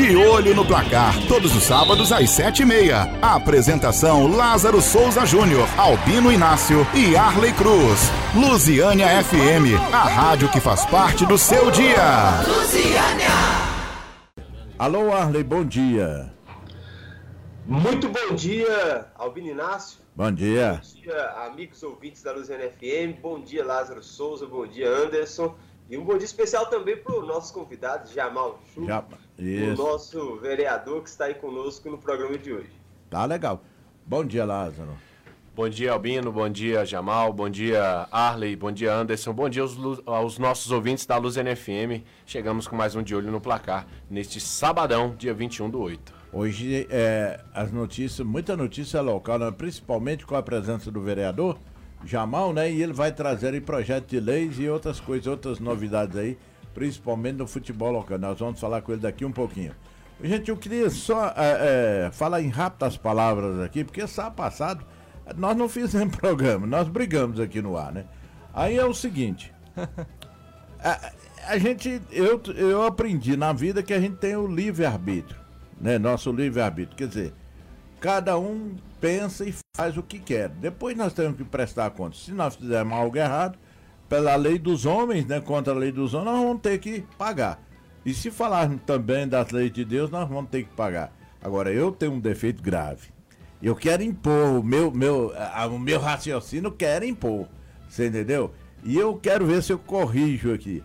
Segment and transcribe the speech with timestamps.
[0.00, 3.02] De Olho no Placar, todos os sábados às sete e meia.
[3.20, 8.10] Apresentação Lázaro Souza Júnior, Albino Inácio e Arley Cruz.
[8.34, 12.40] Lusiânia FM, a rádio que faz parte do seu dia.
[12.48, 13.28] Lusiânia.
[14.78, 16.32] Alô Arley, bom dia.
[17.66, 19.98] Muito bom dia, Albino Inácio.
[20.16, 20.80] Bom dia.
[20.82, 23.20] Bom dia, amigos ouvintes da Luziana FM.
[23.20, 24.46] Bom dia, Lázaro Souza.
[24.46, 25.54] Bom dia, Anderson.
[25.90, 31.02] E um bom dia especial também para o nosso convidado, Jamal Chu, o nosso vereador
[31.02, 32.70] que está aí conosco no programa de hoje.
[33.10, 33.60] Tá legal.
[34.06, 34.96] Bom dia, Lázaro.
[35.52, 36.30] Bom dia, Albino.
[36.30, 37.32] Bom dia, Jamal.
[37.32, 38.54] Bom dia, Arley.
[38.54, 39.32] Bom dia, Anderson.
[39.32, 39.76] Bom dia aos,
[40.06, 42.04] aos nossos ouvintes da Luz NFM.
[42.24, 46.14] Chegamos com mais um De Olho no Placar neste sabadão, dia 21 do 8.
[46.32, 49.50] Hoje, é, as notícias, muita notícia local, né?
[49.50, 51.58] principalmente com a presença do vereador
[52.04, 52.70] Jamal, né?
[52.70, 56.38] E ele vai trazer aí projeto de leis e outras coisas, outras novidades aí,
[56.74, 58.18] principalmente no futebol local.
[58.18, 59.74] Nós vamos falar com ele daqui um pouquinho.
[60.22, 64.86] Gente, eu queria só é, é, falar em rápidas palavras aqui, porque sábado passado
[65.36, 68.04] nós não fizemos programa, nós brigamos aqui no ar, né?
[68.52, 69.52] Aí é o seguinte.
[70.82, 71.12] a,
[71.46, 75.40] a gente, eu, eu aprendi na vida que a gente tem o livre-arbítrio,
[75.80, 75.98] né?
[75.98, 76.96] Nosso livre-arbítrio.
[76.96, 77.34] Quer dizer,
[77.98, 80.48] cada um pensa e faz o que quer.
[80.48, 82.16] Depois nós temos que prestar conta.
[82.16, 83.58] Se nós fizermos algo errado,
[84.08, 87.62] pela lei dos homens, né, contra a lei dos homens, nós vamos ter que pagar.
[88.04, 91.12] E se falarmos também das leis de Deus, nós vamos ter que pagar.
[91.42, 93.08] Agora, eu tenho um defeito grave.
[93.62, 97.46] Eu quero impor, o meu, meu, a, o meu raciocínio quer impor.
[97.88, 98.52] Você entendeu?
[98.82, 100.82] E eu quero ver se eu corrijo aqui.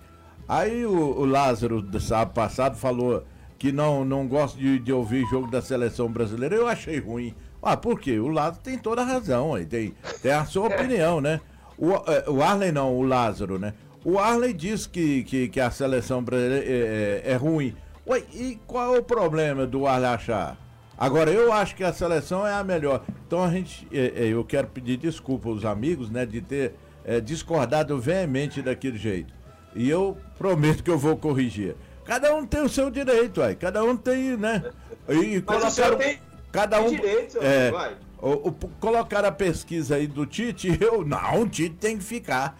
[0.47, 3.23] Aí o, o Lázaro, do sábado passado, falou
[3.57, 6.55] que não, não gosta de, de ouvir jogo da seleção brasileira.
[6.55, 7.33] Eu achei ruim.
[7.67, 8.19] Ah, por quê?
[8.19, 11.41] O Lázaro tem toda a razão, aí tem, tem a sua opinião, né?
[11.75, 13.73] O, é, o Arley não, o Lázaro, né?
[14.03, 17.75] O Arley diz que, que, que a seleção brasileira é, é, é ruim.
[18.07, 20.57] Ué, e qual é o problema do Arley achar?
[20.95, 23.03] Agora, eu acho que a seleção é a melhor.
[23.25, 27.99] Então a gente, é, eu quero pedir desculpa aos amigos, né, de ter é, discordado
[27.99, 29.33] veemente daquele jeito.
[29.73, 31.75] E eu prometo que eu vou corrigir.
[32.05, 33.55] Cada um tem o seu direito, aí.
[33.55, 34.63] Cada um tem, né?
[35.09, 36.19] E Mas colocaram, tem,
[36.55, 36.89] cada um.
[36.89, 37.95] Tem direito, é, vai.
[38.21, 41.05] O, o, colocar a pesquisa aí do Tite, eu.
[41.05, 42.59] Não, o Tite tem que ficar.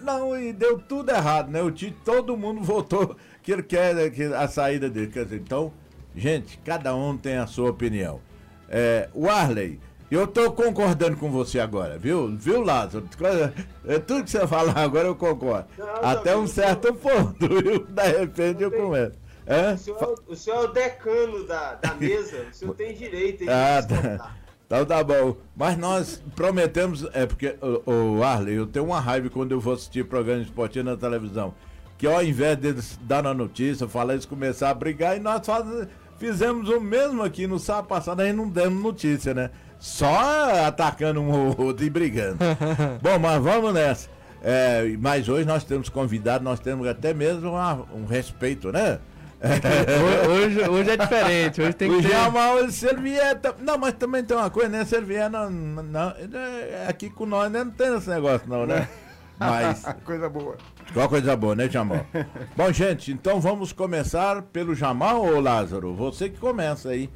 [0.00, 1.62] Não, e deu tudo errado, né?
[1.62, 3.94] O Tite, todo mundo votou que ele quer
[4.34, 5.08] a saída dele.
[5.08, 5.72] Quer dizer, então
[6.16, 8.20] Gente, cada um tem a sua opinião.
[8.68, 9.80] É, o Arley,
[10.10, 12.28] eu tô concordando com você agora, viu?
[12.36, 13.08] Viu, Lázaro?
[13.86, 15.66] É, tudo que você falar agora eu concordo.
[15.76, 17.84] Não, Até um certo ponto, viu?
[17.84, 19.18] De repente eu começo.
[19.46, 19.72] É?
[19.72, 23.82] O, senhor, o senhor é o decano da, da mesa, o senhor tem direito ah,
[23.82, 24.34] tá.
[24.66, 25.36] Então tá bom.
[25.54, 27.56] Mas nós prometemos, é porque,
[27.86, 31.54] o, o Arley, eu tenho uma raiva quando eu vou assistir programa esportivo na televisão.
[31.98, 35.88] Que ao invés deles dar a notícia, falar, eles começar a brigar e nós fazemos
[36.18, 39.50] Fizemos o mesmo aqui no sábado passado, a gente não demos notícia, né?
[39.78, 42.38] Só atacando um ou outro e brigando.
[43.02, 44.08] Bom, mas vamos nessa.
[44.42, 48.98] É, mas hoje nós temos convidado, nós temos até mesmo uma, um respeito, né?
[50.30, 52.08] hoje, hoje é diferente, hoje tem que o ter...
[52.08, 53.40] Jamal, se ele vier...
[53.60, 54.84] Não, mas também tem uma coisa, né?
[54.84, 57.62] Se ele vier, não, não, é, aqui com nós né?
[57.62, 58.88] não tem esse negócio não, né?
[59.38, 59.84] Mas...
[60.04, 60.56] coisa boa.
[60.92, 62.06] Qual coisa boa, né, Jamal?
[62.56, 65.92] Bom, gente, então vamos começar pelo Jamal ou Lázaro?
[65.94, 67.10] Você que começa aí.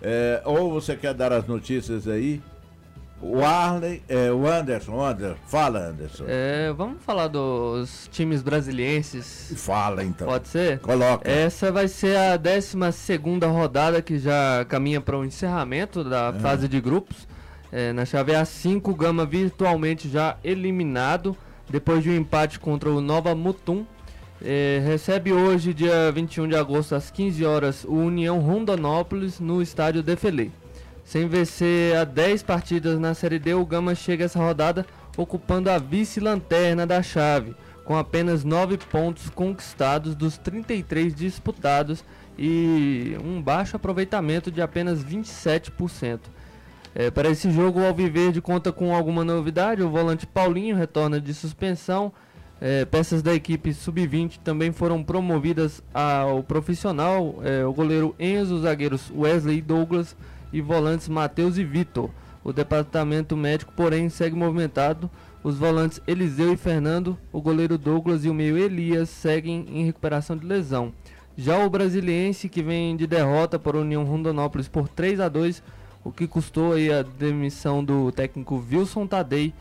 [0.00, 2.40] É, ou você quer dar as notícias aí?
[3.20, 6.24] O Arley, é, o Anderson, Anderson, fala Anderson.
[6.28, 9.52] É, vamos falar dos times brasilienses.
[9.56, 10.28] Fala então.
[10.28, 10.78] Pode ser?
[10.78, 11.28] Coloca.
[11.28, 16.38] Essa vai ser a 12 segunda rodada que já caminha para o encerramento da é.
[16.38, 17.26] fase de grupos.
[17.72, 21.36] É, na chave A5, o Gama virtualmente já eliminado
[21.68, 23.84] depois de um empate contra o Nova Mutum.
[24.40, 30.02] É, recebe hoje, dia 21 de agosto, às 15 horas, o União Rondonópolis no estádio
[30.02, 30.50] Defelê.
[31.08, 34.84] Sem vencer a 10 partidas na Série D, o Gama chega essa rodada
[35.16, 42.04] ocupando a vice-lanterna da chave, com apenas 9 pontos conquistados dos 33 disputados
[42.38, 46.20] e um baixo aproveitamento de apenas 27%.
[46.94, 49.82] É, para esse jogo, o Alviverde conta com alguma novidade.
[49.82, 52.12] O volante Paulinho retorna de suspensão.
[52.60, 57.40] É, peças da equipe sub-20 também foram promovidas ao profissional.
[57.42, 60.14] É, o goleiro Enzo, os zagueiros Wesley e Douglas
[60.52, 62.10] e volantes Matheus e Vitor.
[62.42, 65.10] O departamento médico, porém, segue movimentado.
[65.42, 70.36] Os volantes Eliseu e Fernando, o goleiro Douglas e o meio Elias seguem em recuperação
[70.36, 70.92] de lesão.
[71.36, 75.62] Já o brasiliense, que vem de derrota a União Rondonópolis por 3 a 2
[76.04, 79.52] o que custou a demissão do técnico Wilson Tadei.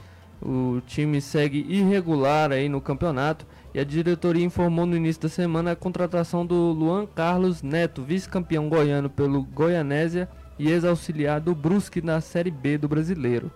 [0.42, 3.44] O time segue irregular aí no campeonato
[3.74, 8.70] E a diretoria informou no início da semana a contratação do Luan Carlos Neto, vice-campeão
[8.70, 13.52] goiano pelo Goianésia e ex-auxiliar do Brusque na Série B do Brasileiro.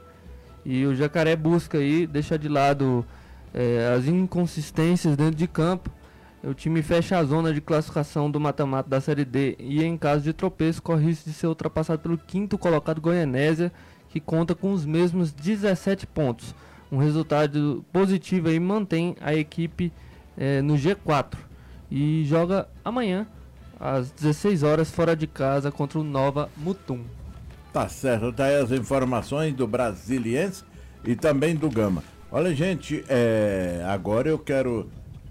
[0.66, 3.06] E o Jacaré busca aí deixar de lado
[3.54, 5.90] é, as inconsistências dentro de campo.
[6.44, 10.24] O time fecha a zona de classificação do mata-mata da Série D e em caso
[10.24, 13.72] de tropeço corre risco de ser ultrapassado pelo quinto colocado Goianésia,
[14.10, 16.56] que conta com os mesmos 17 pontos.
[16.92, 19.94] Um resultado positivo aí mantém a equipe
[20.38, 21.36] é, no G4
[21.90, 23.28] e joga amanhã
[23.82, 27.02] às 16 horas fora de casa contra o Nova Mutum.
[27.74, 30.64] Tá certo, tá aí as informações do Brasiliense
[31.04, 32.04] e também do Gama.
[32.32, 34.88] Olha, gente, é, agora eu quero.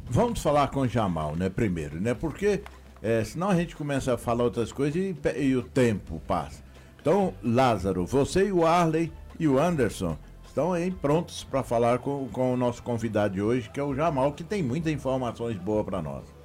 [0.08, 1.48] Vamos falar com o Jamal, né?
[1.48, 2.12] Primeiro, né?
[2.12, 2.62] Porque
[3.00, 6.62] é, senão a gente começa a falar outras coisas e, e o tempo passa.
[7.00, 12.28] Então, Lázaro, você e o Arley e o Anderson estão aí prontos para falar com,
[12.28, 15.86] com o nosso convidado de hoje, que é o Jamal, que tem muitas informações boas
[15.86, 16.39] para nós.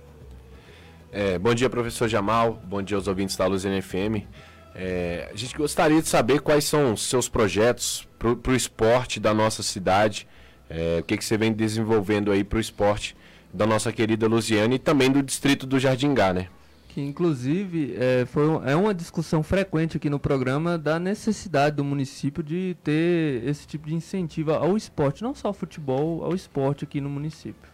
[1.17, 2.61] É, bom dia, professor Jamal.
[2.67, 4.27] Bom dia aos ouvintes da Luz NFM.
[4.75, 9.33] É, a gente gostaria de saber quais são os seus projetos para o esporte da
[9.33, 10.27] nossa cidade.
[10.69, 13.15] É, o que, que você vem desenvolvendo aí para o esporte
[13.53, 16.49] da nossa querida Luziane e também do distrito do Jardingá, né?
[16.89, 22.43] Que inclusive é, foi, é uma discussão frequente aqui no programa da necessidade do município
[22.43, 26.99] de ter esse tipo de incentivo ao esporte, não só ao futebol, ao esporte aqui
[26.99, 27.69] no município.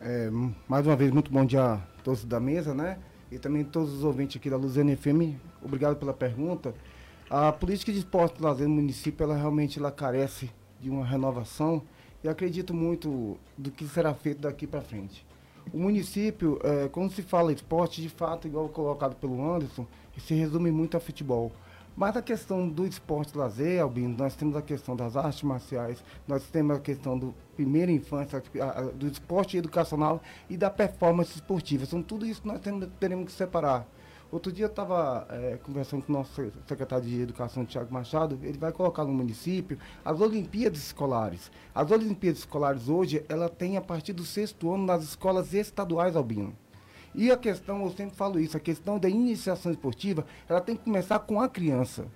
[0.00, 0.30] É,
[0.68, 2.98] mais uma vez, muito bom dia todos da mesa, né?
[3.32, 6.74] e também todos os ouvintes aqui da Luziana FM, obrigado pela pergunta.
[7.30, 11.82] A política de esporte do lazer no município, ela realmente ela carece de uma renovação
[12.22, 15.24] e acredito muito do que será feito daqui para frente.
[15.72, 19.86] O município, é, quando se fala esporte, de fato, igual colocado pelo Anderson,
[20.18, 21.50] se resume muito a futebol.
[21.96, 26.42] Mas a questão do esporte lazer, Albino, nós temos a questão das artes marciais, nós
[26.44, 28.42] temos a questão do primeira infância,
[28.94, 31.84] do esporte educacional e da performance esportiva.
[31.84, 33.86] São tudo isso que nós temos, teremos que separar.
[34.32, 38.56] Outro dia eu estava é, conversando com o nosso secretário de Educação, Tiago Machado, ele
[38.56, 41.50] vai colocar no município as Olimpíadas Escolares.
[41.74, 46.56] As Olimpíadas Escolares hoje, ela tem a partir do sexto ano nas escolas estaduais, Albino.
[47.14, 50.84] E a questão, eu sempre falo isso, a questão da iniciação esportiva, ela tem que
[50.84, 52.06] começar com a criança.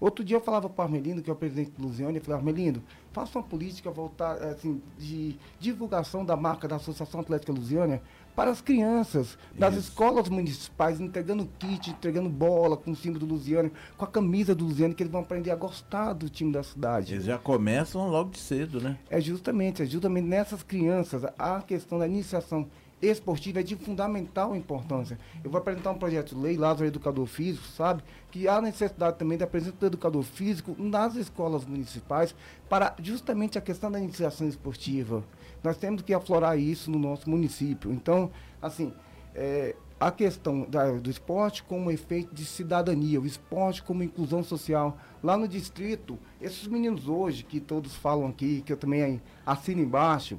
[0.00, 2.38] Outro dia eu falava para o Armelindo, que é o presidente do Luziane, eu falei,
[2.38, 8.02] Armelindo, faça uma política voltar, assim, de divulgação da marca da Associação Atlética Lusiânia
[8.34, 13.70] para as crianças, das escolas municipais, entregando kit, entregando bola com o símbolo do Lusiane,
[13.96, 17.14] com a camisa do Lusiane, que eles vão aprender a gostar do time da cidade.
[17.14, 18.98] Eles já começam logo de cedo, né?
[19.08, 22.68] É justamente, é justamente nessas crianças a questão da iniciação
[23.12, 25.18] esportiva é de fundamental importância.
[25.42, 28.02] Eu vou apresentar um projeto de lei, Lázaro Educador Físico, sabe?
[28.30, 32.34] Que há necessidade também da presença do educador físico nas escolas municipais
[32.68, 35.22] para justamente a questão da iniciação esportiva.
[35.62, 37.92] Nós temos que aflorar isso no nosso município.
[37.92, 38.30] Então,
[38.60, 38.92] assim,
[39.34, 44.98] é, a questão da, do esporte como efeito de cidadania, o esporte como inclusão social.
[45.22, 50.38] Lá no distrito, esses meninos hoje, que todos falam aqui, que eu também assino embaixo,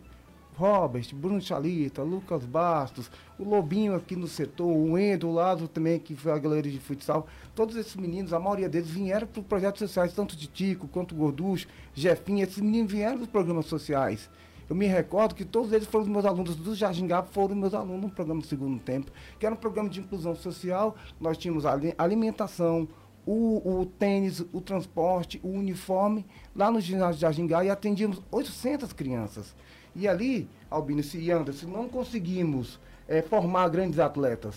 [0.58, 6.00] Robert, Bruno Chalita, Lucas Bastos, o Lobinho aqui no setor, o Endo, o Lázaro também,
[6.00, 7.28] que foi a galera de futsal.
[7.54, 11.68] Todos esses meninos, a maioria deles vieram para projetos sociais, tanto de Tico quanto Gorducho,
[11.94, 14.30] Jefinho, esses meninos vieram dos programas sociais.
[14.68, 18.02] Eu me recordo que todos eles foram meus alunos do Jardim Gabo, foram meus alunos
[18.02, 20.96] no programa Segundo Tempo, que era um programa de inclusão social.
[21.20, 21.66] Nós tínhamos
[21.98, 22.88] alimentação,
[23.26, 28.94] o, o, tênis, o transporte, o uniforme, lá no ginásio de Jardim e atendíamos 800
[28.94, 29.56] crianças.
[29.96, 34.56] E ali, Albino e Anderson, não conseguimos é, formar grandes atletas,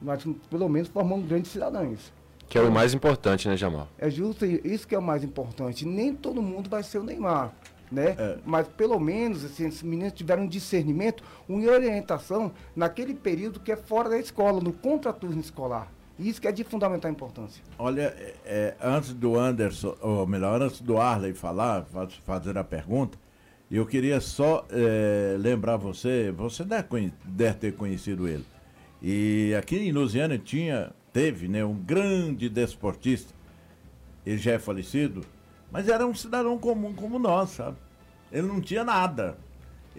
[0.00, 2.12] mas pelo menos formamos grandes cidadãos.
[2.48, 3.88] Que é o mais importante, né, Jamal?
[3.98, 5.86] É justo isso que é o mais importante.
[5.86, 7.52] Nem todo mundo vai ser o Neymar.
[7.90, 8.16] Né?
[8.18, 8.38] É.
[8.44, 13.76] Mas pelo menos assim, esses meninos tiveram um discernimento, uma orientação naquele período que é
[13.76, 15.90] fora da escola, no contraturno escolar.
[16.18, 17.62] Isso que é de fundamental importância.
[17.78, 18.14] Olha,
[18.44, 21.86] é, antes do Anderson, ou melhor, antes do Arley falar,
[22.24, 23.18] fazer a pergunta,
[23.76, 28.44] eu queria só é, lembrar você, você deve, ter conhecido ele.
[29.02, 33.34] E aqui em Lusiana tinha, teve, né, um grande desportista.
[34.24, 35.22] Ele já é falecido,
[35.70, 37.76] mas era um cidadão comum como nós, sabe?
[38.30, 39.36] Ele não tinha nada.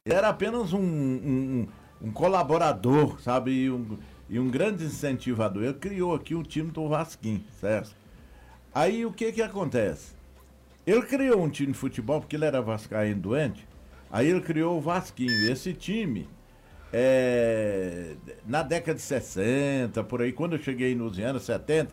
[0.06, 1.68] Ele era apenas um, um,
[2.02, 3.52] um colaborador, sabe?
[3.52, 3.98] E um,
[4.30, 5.64] e um grande incentivador.
[5.64, 7.96] Ele criou aqui o time do Vasquim, certo?
[8.74, 10.14] Aí o que que acontece?
[10.86, 13.68] Ele criou um time de futebol, porque ele era vascaíno doente.
[14.12, 15.52] Aí ele criou o Vasquinho.
[15.52, 16.30] Esse time,
[16.94, 18.16] é,
[18.46, 21.92] na década de 60, por aí, quando eu cheguei nos anos 70,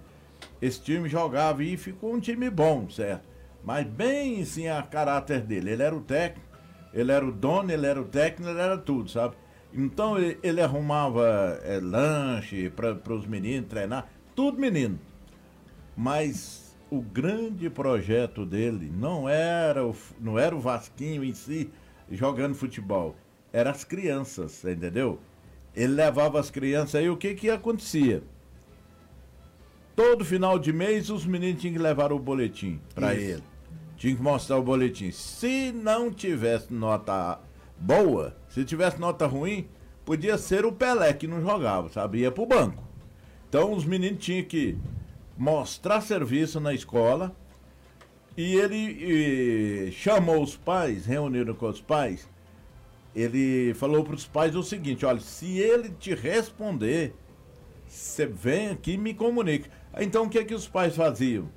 [0.61, 3.27] esse time jogava e ficou um time bom, certo?
[3.65, 5.71] Mas bem sim a caráter dele.
[5.71, 6.47] Ele era o técnico,
[6.93, 9.35] ele era o dono, ele era o técnico, ele era tudo, sabe?
[9.73, 14.99] Então ele, ele arrumava é, lanche para os meninos treinar, tudo menino.
[15.97, 16.62] Mas
[16.93, 21.71] o grande projeto dele não era o, não era o Vasquinho em si
[22.11, 23.17] jogando futebol,
[23.51, 25.19] eram as crianças, entendeu?
[25.75, 28.23] Ele levava as crianças aí, o que que acontecia?
[29.97, 33.43] Todo final de mês os meninos tinham que levar o boletim para ele.
[33.97, 35.11] Tinha que mostrar o boletim.
[35.13, 37.41] Se não tivesse nota
[37.79, 39.67] boa, se tivesse nota ruim,
[40.05, 42.19] podia ser o Pelé que não jogava, sabe?
[42.19, 42.85] Ia pro banco.
[43.49, 44.77] Então os meninos tinham que
[45.37, 47.35] mostrar serviço na escola
[48.37, 52.29] e ele e, chamou os pais, reuniram com os pais.
[53.15, 57.15] Ele falou para os pais o seguinte: olha, se ele te responder,
[57.87, 59.69] você vem aqui e me comunica.
[59.99, 61.49] Então o que é que os pais faziam?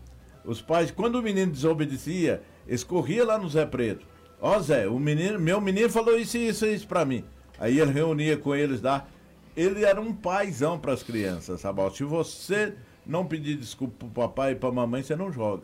[0.43, 4.05] Os pais, quando o menino desobedecia, escorria lá no Zé Preto.
[4.41, 7.23] Ó oh, Zé, o menino, meu menino falou isso isso, isso para mim.
[7.57, 9.07] Aí ele reunia com eles lá.
[9.55, 11.79] Ele era um paizão para as crianças, sabe?
[11.95, 12.73] Se você
[13.05, 15.63] não pedir desculpa pro papai e pra mamãe, você não joga.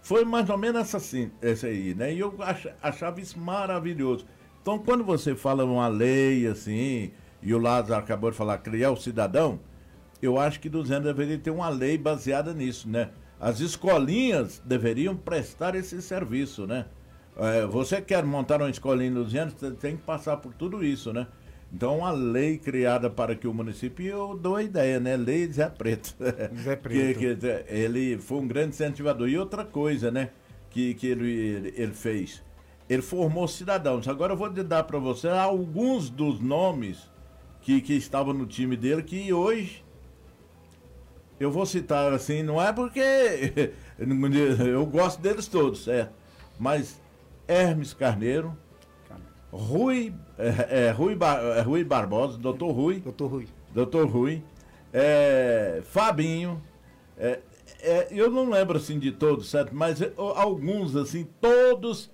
[0.00, 2.14] Foi mais ou menos assim, esse aí, né?
[2.14, 2.34] E eu
[2.82, 4.24] achava isso maravilhoso.
[4.62, 7.10] Então, quando você fala uma lei assim,
[7.42, 9.60] e o Lázaro acabou de falar, criar o cidadão,
[10.20, 13.10] eu acho que 200 deveria ter uma lei baseada nisso, né?
[13.40, 16.86] As escolinhas deveriam prestar esse serviço, né?
[17.36, 21.12] É, você quer montar uma escolinha em 200, você tem que passar por tudo isso,
[21.12, 21.28] né?
[21.72, 25.16] Então, uma lei criada para que o município, eu dou a ideia, né?
[25.16, 26.16] Lei Zé Preto.
[26.62, 27.18] Zé Preto.
[27.18, 29.28] que, que, ele foi um grande incentivador.
[29.28, 30.30] E outra coisa, né?
[30.70, 32.42] Que, que ele, ele, ele fez.
[32.88, 34.08] Ele formou cidadãos.
[34.08, 37.10] Agora eu vou dar para você alguns dos nomes
[37.60, 39.84] que, que estavam no time dele que hoje
[41.38, 43.00] eu vou citar assim, não é porque
[44.66, 46.10] eu gosto deles todos, é.
[46.58, 47.00] Mas
[47.46, 48.56] Hermes Carneiro,
[49.52, 53.00] Rui, é, é, Rui, Bar, é, Rui Barbosa, doutor Rui.
[53.00, 53.48] Doutor Rui.
[53.74, 54.42] Doutor Rui.
[54.92, 56.62] É, Fabinho.
[57.16, 57.40] É,
[57.80, 59.74] é, eu não lembro assim de todos, certo?
[59.74, 62.10] Mas é, alguns, assim, todos,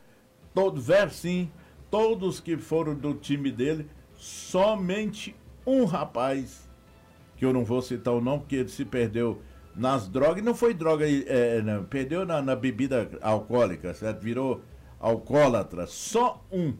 [0.54, 1.50] todos, Versim,
[1.90, 6.68] todos que foram do time dele, somente um rapaz
[7.36, 9.40] que eu não vou citar o nome, porque ele se perdeu
[9.74, 14.20] nas drogas, não foi droga, é, não, perdeu na, na, bebida alcoólica, certo?
[14.20, 14.62] Virou
[15.00, 15.86] alcoólatra.
[15.86, 16.74] Só um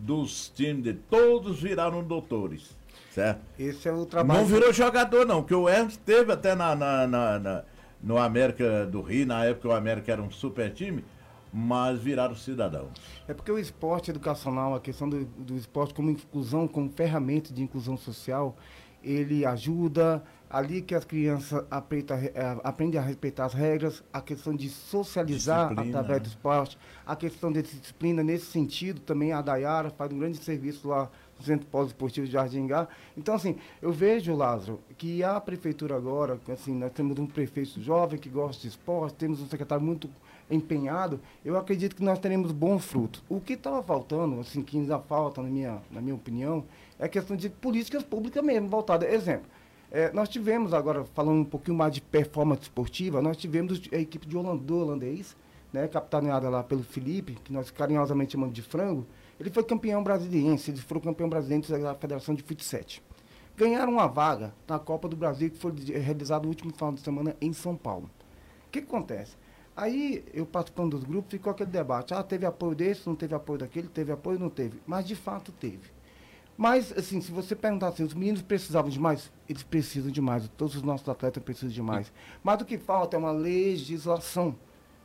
[0.00, 2.76] dos times de todos viraram doutores,
[3.10, 3.40] certo?
[3.58, 4.40] Esse é o trabalho.
[4.40, 7.64] Não virou jogador, não, que o Ernst teve até na, na, na, na
[8.02, 11.04] no América do Rio, na época o América era um super time,
[11.52, 12.90] mas viraram cidadãos.
[13.28, 17.62] É porque o esporte educacional, a questão do, do esporte como inclusão, como ferramenta de
[17.62, 18.56] inclusão social,
[19.02, 25.68] ele ajuda ali que as crianças aprendem a respeitar as regras, a questão de socializar
[25.68, 26.00] disciplina.
[26.00, 26.76] através do esporte,
[27.06, 31.44] a questão de disciplina nesse sentido também a Dayara faz um grande serviço lá no
[31.44, 32.88] Centro Pós-Esportivo de Jardingá.
[33.16, 38.18] Então, assim, eu vejo, Lázaro, que a prefeitura agora, assim, nós temos um prefeito jovem
[38.18, 40.10] que gosta de esporte, temos um secretário muito
[40.50, 43.22] empenhado, eu acredito que nós teremos bons frutos.
[43.28, 46.64] O que estava faltando, assim, que ainda falta, na minha, na minha opinião,
[46.98, 49.08] é questão de políticas públicas mesmo, voltada.
[49.08, 49.46] Exemplo,
[49.90, 54.26] é, nós tivemos agora, falando um pouquinho mais de performance esportiva, nós tivemos a equipe
[54.26, 55.36] de Holanda, do holandês,
[55.72, 59.06] né, capitaneada lá pelo Felipe, que nós carinhosamente chamamos de frango,
[59.38, 62.82] ele foi campeão brasiliense, ele foi campeão brasileiro da Federação de Futsal.
[63.56, 67.36] Ganharam uma vaga na Copa do Brasil, que foi realizada no último final de semana
[67.40, 68.10] em São Paulo.
[68.66, 69.36] O que, que acontece?
[69.76, 72.12] Aí, eu participando dos grupos, ficou aquele debate.
[72.12, 74.80] Ah, teve apoio desse, não teve apoio daquele, teve apoio, não teve.
[74.86, 75.90] Mas, de fato, teve.
[76.60, 79.32] Mas, assim, se você perguntar assim, os meninos precisavam de mais?
[79.48, 80.46] Eles precisam de mais.
[80.58, 82.12] Todos os nossos atletas precisam de mais.
[82.44, 84.54] Mas o que falta é uma legislação.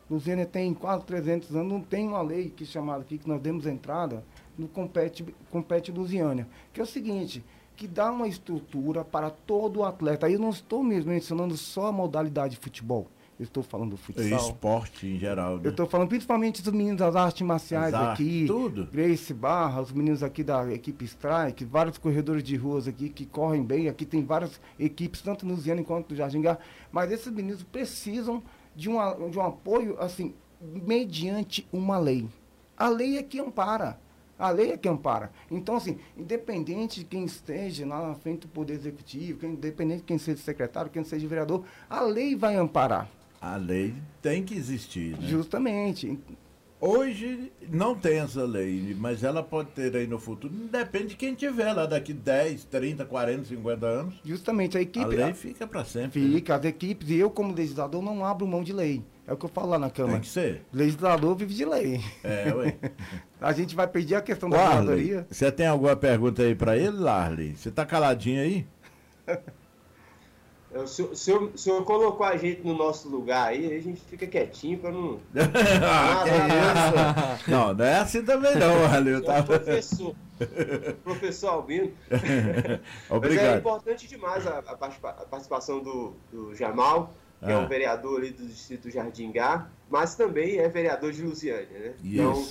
[0.09, 3.65] Luzênia tem quase 300 anos, não tem uma lei que chamada aqui, que nós demos
[3.65, 4.21] entrada
[4.57, 6.45] no Compete, Compete Lusiânia.
[6.73, 7.41] Que é o seguinte,
[7.77, 10.25] que dá uma estrutura para todo atleta.
[10.25, 13.97] Aí eu não estou mesmo mencionando só a modalidade de futebol eu estou falando do
[13.97, 14.39] futsal.
[14.39, 15.57] Esporte em geral.
[15.57, 15.63] Né?
[15.65, 18.45] Eu estou falando principalmente dos meninos das artes marciais aqui.
[18.47, 18.87] Tudo.
[18.89, 23.61] Grace Barra, os meninos aqui da equipe Strike, vários corredores de ruas aqui que correm
[23.61, 23.89] bem.
[23.89, 26.59] Aqui tem várias equipes, tanto no Ziano quanto no Jardim Gar.
[26.91, 28.41] Mas esses meninos precisam
[28.73, 32.25] de, uma, de um apoio, assim, mediante uma lei.
[32.77, 33.99] A lei é que ampara.
[34.39, 35.31] A lei é que ampara.
[35.51, 40.17] Então, assim, independente de quem esteja lá na frente do Poder Executivo, independente de quem
[40.17, 43.09] seja secretário, quem seja vereador, a lei vai amparar.
[43.45, 45.27] A lei tem que existir, né?
[45.27, 46.17] Justamente.
[46.81, 50.51] hoje não tem essa lei, mas ela pode ter aí no futuro.
[50.51, 54.15] Depende de quem tiver lá daqui 10, 30, 40, 50 anos.
[54.25, 55.05] Justamente, a equipe.
[55.05, 56.27] A lei fica para sempre.
[56.27, 56.59] Fica, né?
[56.59, 59.03] as equipes, e eu, como legislador, não abro mão de lei.
[59.27, 60.15] É o que eu falo lá na Câmara.
[60.15, 60.63] Tem que ser.
[60.73, 62.01] Legislador vive de lei.
[62.23, 62.75] É, ué.
[63.39, 65.27] a gente vai pedir a questão da legisladoria.
[65.29, 67.55] Você tem alguma pergunta aí para ele, Larley?
[67.55, 68.65] Você tá caladinho aí?
[70.87, 74.27] Senhor, o, senhor, o senhor, colocou a gente no nosso lugar aí, a gente fica
[74.27, 75.21] quietinho para não.
[75.87, 79.23] ah, não, não é assim também não, Valeu.
[79.23, 79.41] Tá...
[79.41, 80.13] Professor,
[81.01, 81.93] professor Albino.
[83.09, 83.45] Obrigado.
[83.45, 84.75] Mas é importante demais a, a
[85.25, 87.53] participação do, do Jamal, que ah.
[87.53, 91.93] é um vereador ali do distrito Jardim Gá, mas também é vereador de Lusiânia, né?
[92.03, 92.45] Então,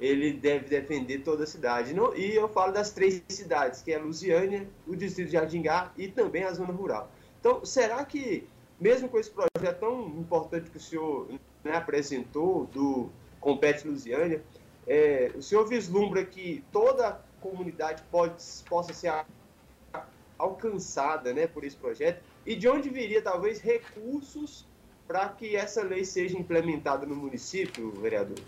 [0.00, 1.92] ele deve defender toda a cidade.
[1.92, 5.90] Não, e eu falo das três cidades, que é Lusiânia, o distrito de Jardim Gá
[5.96, 7.10] e também a zona rural.
[7.46, 8.44] Então, será que,
[8.80, 11.28] mesmo com esse projeto tão importante que o senhor
[11.62, 14.42] né, apresentou, do Compete Lusiânia,
[14.84, 19.12] é, o senhor vislumbra que toda a comunidade pode, possa ser
[20.36, 22.20] alcançada né, por esse projeto?
[22.44, 24.66] E de onde viria, talvez, recursos
[25.06, 28.40] para que essa lei seja implementada no município, vereador?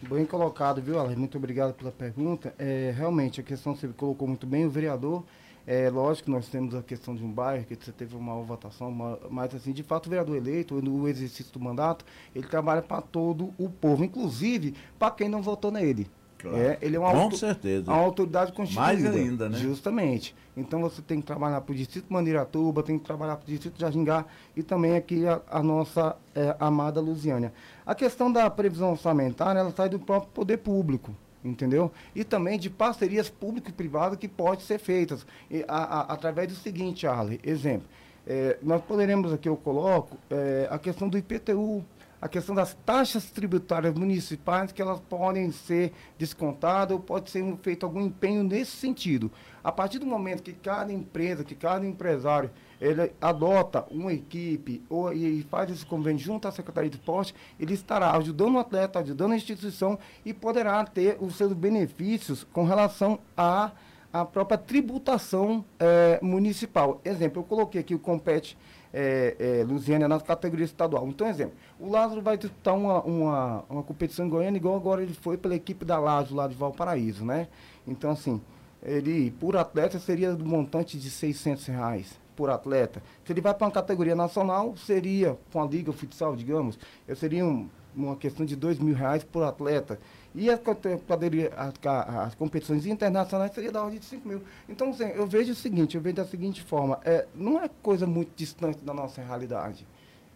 [0.00, 1.16] Bem colocado, viu, Alex?
[1.16, 2.52] Muito obrigado pela pergunta.
[2.58, 4.66] É, realmente, a questão você colocou muito bem.
[4.66, 5.22] O vereador
[5.66, 8.88] é lógico que nós temos a questão de um bairro, que você teve uma votação,
[8.88, 12.04] uma, mas assim, de fato o vereador eleito, no exercício do mandato,
[12.34, 16.10] ele trabalha para todo o povo, inclusive para quem não votou nele.
[16.38, 16.56] Claro.
[16.56, 17.88] É, ele é uma, certeza.
[17.88, 18.82] uma autoridade constituída.
[18.82, 19.56] Mais ainda, né?
[19.58, 20.34] Justamente.
[20.56, 23.78] Então você tem que trabalhar para o Distrito Mandiratuba, tem que trabalhar para o Distrito
[23.78, 24.26] Jardingá
[24.56, 27.52] e também aqui a, a nossa é, amada Lusiânia.
[27.86, 31.90] A questão da previsão orçamentária, ela sai do próprio poder público entendeu?
[32.14, 36.48] E também de parcerias público e privado que podem ser feitas e, a, a, através
[36.48, 37.86] do seguinte, Arley, exemplo,
[38.26, 41.84] é, nós poderemos aqui, eu coloco, é, a questão do IPTU,
[42.20, 47.84] a questão das taxas tributárias municipais, que elas podem ser descontadas ou pode ser feito
[47.84, 49.28] algum empenho nesse sentido.
[49.64, 52.48] A partir do momento que cada empresa, que cada empresário
[52.82, 57.74] ele adota uma equipe ou, e faz esse convênio junto à Secretaria de Esporte, ele
[57.74, 63.20] estará ajudando o atleta, ajudando a instituição e poderá ter os seus benefícios com relação
[63.36, 63.70] à
[64.12, 67.00] a, própria tributação é, municipal.
[67.04, 68.58] Exemplo, eu coloquei aqui o Compete
[68.92, 71.06] é, é, Lusiana na categoria estadual.
[71.06, 75.14] Então, exemplo, o Lázaro vai disputar uma, uma, uma competição em Goiânia, igual agora ele
[75.14, 77.46] foi pela equipe da Lázaro lá de Valparaíso, né?
[77.86, 78.40] Então, assim,
[78.82, 83.00] ele, por atleta, seria do montante de 600 reais por atleta.
[83.24, 86.76] Se ele vai para uma categoria nacional, seria, com a Liga Futsal, digamos,
[87.06, 90.00] eu seria um, uma questão de dois mil reais por atleta.
[90.34, 94.42] E as, as, as, competições internacionais seria da ordem de 5 mil.
[94.68, 98.08] Então, assim, eu vejo o seguinte, eu vejo da seguinte forma, é, não é coisa
[98.08, 99.86] muito distante da nossa realidade.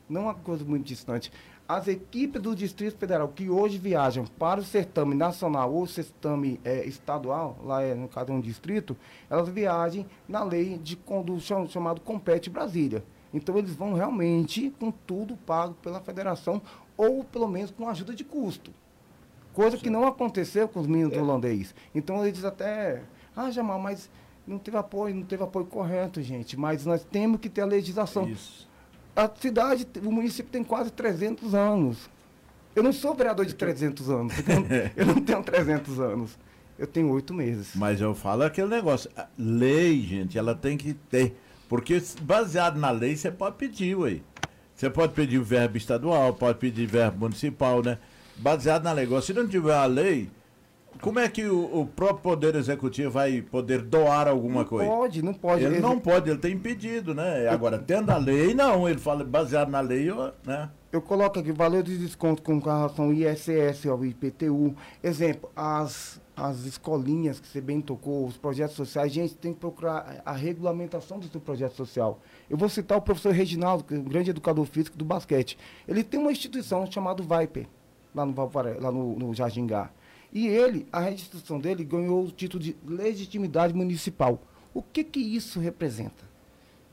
[0.09, 1.33] Não é coisa muito distante
[1.69, 6.87] as equipes do Distrito Federal que hoje viajam para o certame nacional ou certame é,
[6.87, 8.97] estadual, lá é, no caso é um distrito,
[9.29, 13.05] elas viajem na lei de condução chamado Compete Brasília.
[13.35, 16.63] Então eles vão realmente com tudo pago pela federação
[16.97, 18.71] ou pelo menos com ajuda de custo.
[19.53, 19.83] Coisa Sim.
[19.83, 21.21] que não aconteceu com os meninos é.
[21.21, 21.75] holandês.
[21.95, 23.03] Então eles até,
[23.35, 24.09] ah, Jamal, mas
[24.47, 26.57] não teve apoio, não teve apoio correto, gente.
[26.57, 28.29] Mas nós temos que ter a legislação.
[28.29, 28.66] Isso
[29.17, 32.11] a cidade, o município tem quase 300 anos.
[32.75, 34.35] Eu não sou vereador de 300 anos.
[34.95, 36.39] Eu não tenho 300 anos.
[36.79, 37.71] Eu tenho oito meses.
[37.75, 39.11] Mas eu falo aquele negócio.
[39.39, 41.35] Lei, gente, ela tem que ter.
[41.71, 44.21] Porque baseado na lei, você pode pedir, ué.
[44.75, 47.99] Você pode pedir verbo estadual, pode pedir verbo municipal, né?
[48.37, 49.09] Baseado na lei.
[49.23, 50.29] Se não tiver a lei,
[51.01, 54.89] como é que o, o, próprio Poder Executivo vai poder doar alguma não coisa?
[54.89, 55.65] Não pode, não pode.
[55.65, 57.49] Ele, ele não pode, ele tem impedido, né?
[57.49, 58.89] Agora, tendo a lei, não.
[58.89, 60.09] Ele fala baseado na lei,
[60.45, 60.71] né?
[60.93, 64.75] Eu coloco aqui valor de desconto com relação ao ISS, ao IPTU.
[65.03, 70.23] Exemplo, as, as escolinhas que você bem tocou, os projetos sociais, gente, tem que procurar
[70.25, 72.21] a, a regulamentação do seu projeto social.
[72.49, 75.59] Eu vou citar o professor Reginaldo, que é um grande educador físico do basquete.
[75.87, 77.67] Ele tem uma instituição chamada Viper,
[78.15, 78.35] lá no,
[78.81, 79.93] lá no, no Jardim Gar.
[80.37, 84.39] E ele, a restituição dele, ganhou o título de legitimidade municipal.
[84.75, 86.27] O que, que isso representa?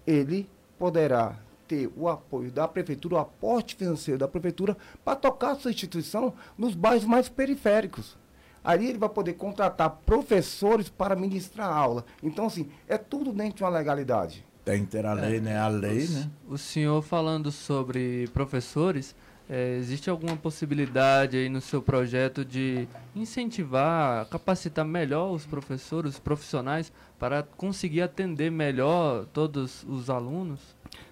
[0.07, 0.47] Ele
[0.79, 5.71] poderá ter o apoio da prefeitura, o aporte financeiro da prefeitura para tocar a sua
[5.71, 8.17] instituição nos bairros mais periféricos.
[8.63, 12.05] Ali ele vai poder contratar professores para ministrar aula.
[12.23, 14.45] Então, assim, é tudo dentro de uma legalidade.
[14.63, 15.57] Tem que ter a lei, é, né?
[15.57, 16.31] A lei, o, né?
[16.47, 19.13] O senhor falando sobre professores,
[19.49, 26.19] é, existe alguma possibilidade aí no seu projeto de incentivar, capacitar melhor os professores, os
[26.19, 30.59] profissionais, para conseguir atender melhor todos os alunos?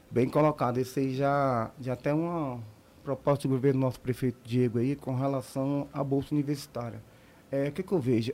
[0.10, 2.60] Bem colocado, isso aí já, já tem uma,
[3.04, 7.02] proposta do governo do nosso prefeito Diego aí com relação à bolsa universitária.
[7.52, 8.32] É, o que, que eu vejo?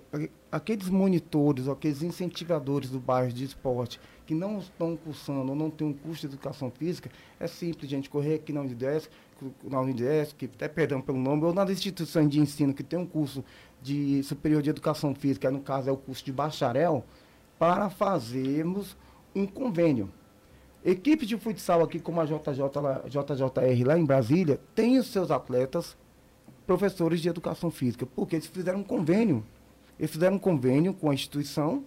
[0.51, 5.87] Aqueles monitores, aqueles incentivadores do bairro de esporte que não estão cursando ou não têm
[5.87, 9.09] um curso de educação física, é simples, gente, correr aqui na Unides,
[9.63, 13.05] na Unides, que até perdão pelo nome, ou nas instituições de ensino que tem um
[13.05, 13.43] curso
[13.81, 17.03] de superior de educação física, no caso é o curso de bacharel,
[17.59, 18.95] para fazermos
[19.35, 20.11] um convênio.
[20.83, 22.63] Equipe de futsal aqui, como a JJ,
[23.09, 25.97] JJR lá em Brasília, tem os seus atletas
[26.65, 29.43] professores de educação física, porque eles fizeram um convênio.
[29.99, 31.83] Eles fizeram um convênio com a instituição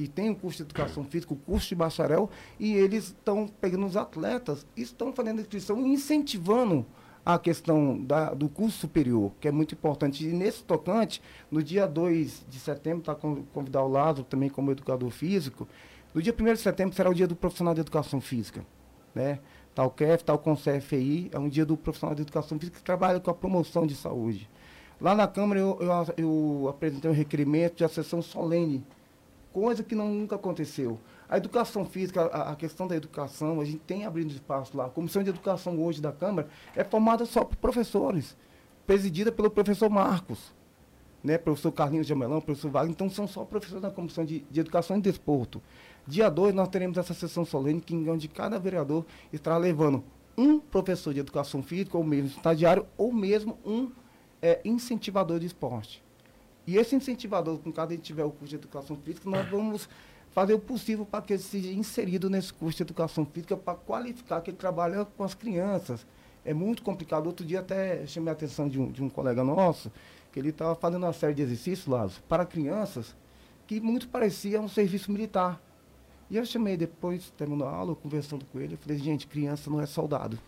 [0.00, 3.84] que tem o curso de educação física, o curso de bacharel, e eles estão pegando
[3.84, 6.86] os atletas estão fazendo inscrição e incentivando
[7.24, 10.26] a questão da, do curso superior, que é muito importante.
[10.26, 15.10] E nesse tocante, no dia 2 de setembro, está convidar o Lázaro também como educador
[15.10, 15.68] físico,
[16.14, 18.64] no dia 1 de setembro será o dia do profissional de educação física.
[19.14, 19.38] Né?
[19.74, 23.20] Tal CEF, tal com CFI, é um dia do profissional de educação física que trabalha
[23.20, 24.48] com a promoção de saúde.
[24.98, 28.82] Lá na Câmara eu, eu, eu apresentei um requerimento de sessão solene,
[29.52, 30.98] coisa que não, nunca aconteceu.
[31.28, 34.86] A educação física, a, a, questão da educação, a gente tem abrindo espaço lá.
[34.86, 38.36] A Comissão de Educação hoje da Câmara é formada só por professores,
[38.86, 40.52] presidida pelo professor Marcos,
[41.22, 44.96] né, professor Carlinhos Jamelão, professor Wagner, então são só professores da Comissão de, de Educação
[44.96, 45.62] e Desporto.
[46.06, 50.02] Dia 2 nós teremos essa sessão solene, que onde cada vereador estará levando
[50.36, 53.90] um professor de educação física, ou mesmo estagiário, ou mesmo um
[54.40, 56.02] é, incentivador de esporte.
[56.70, 59.88] E esse incentivador, com cada ele tiver o curso de educação física, nós vamos
[60.30, 64.40] fazer o possível para que ele seja inserido nesse curso de educação física para qualificar
[64.40, 66.06] que ele trabalha com as crianças.
[66.44, 67.26] É muito complicado.
[67.26, 69.90] Outro dia até chamei a atenção de um, de um colega nosso,
[70.30, 73.16] que ele estava fazendo uma série de exercícios, Lázaro, para crianças,
[73.66, 75.60] que muito parecia um serviço militar.
[76.30, 79.80] E eu chamei depois, terminou a aula, conversando com ele, eu falei, gente, criança não
[79.80, 80.38] é soldado.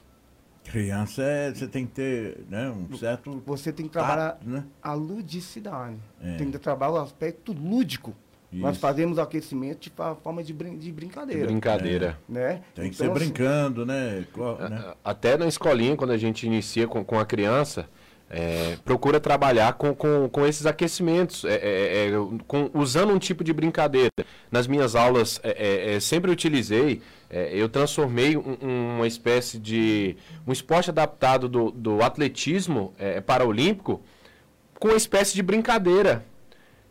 [0.65, 3.43] Criança é, você tem que ter né, um certo.
[3.45, 4.65] Você tem que trabalhar tato, né?
[4.83, 5.97] a ludicidade.
[6.23, 6.37] É.
[6.37, 8.15] Tem que trabalhar o aspecto lúdico.
[8.53, 8.61] Isso.
[8.61, 11.47] Nós fazemos aquecimento de forma de, brin de brincadeira.
[11.47, 12.19] Brincadeira.
[12.29, 12.33] É.
[12.33, 12.63] Né?
[12.75, 14.27] Tem que então, ser brincando, né?
[14.69, 14.95] né?
[15.03, 17.89] Até na escolinha, quando a gente inicia com, com a criança,
[18.35, 22.11] é, procura trabalhar com, com, com esses aquecimentos, é, é, é
[22.47, 24.11] com, usando um tipo de brincadeira.
[24.51, 30.17] Nas minhas aulas, é, é, sempre utilizei, eu transformei um, uma espécie de.
[30.47, 32.95] um esporte adaptado do, do atletismo
[33.27, 34.03] paraolímpico
[34.79, 36.25] com uma espécie de brincadeira.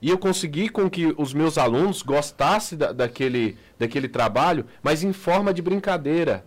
[0.01, 5.13] E eu consegui com que os meus alunos gostassem da, daquele, daquele trabalho, mas em
[5.13, 6.43] forma de brincadeira.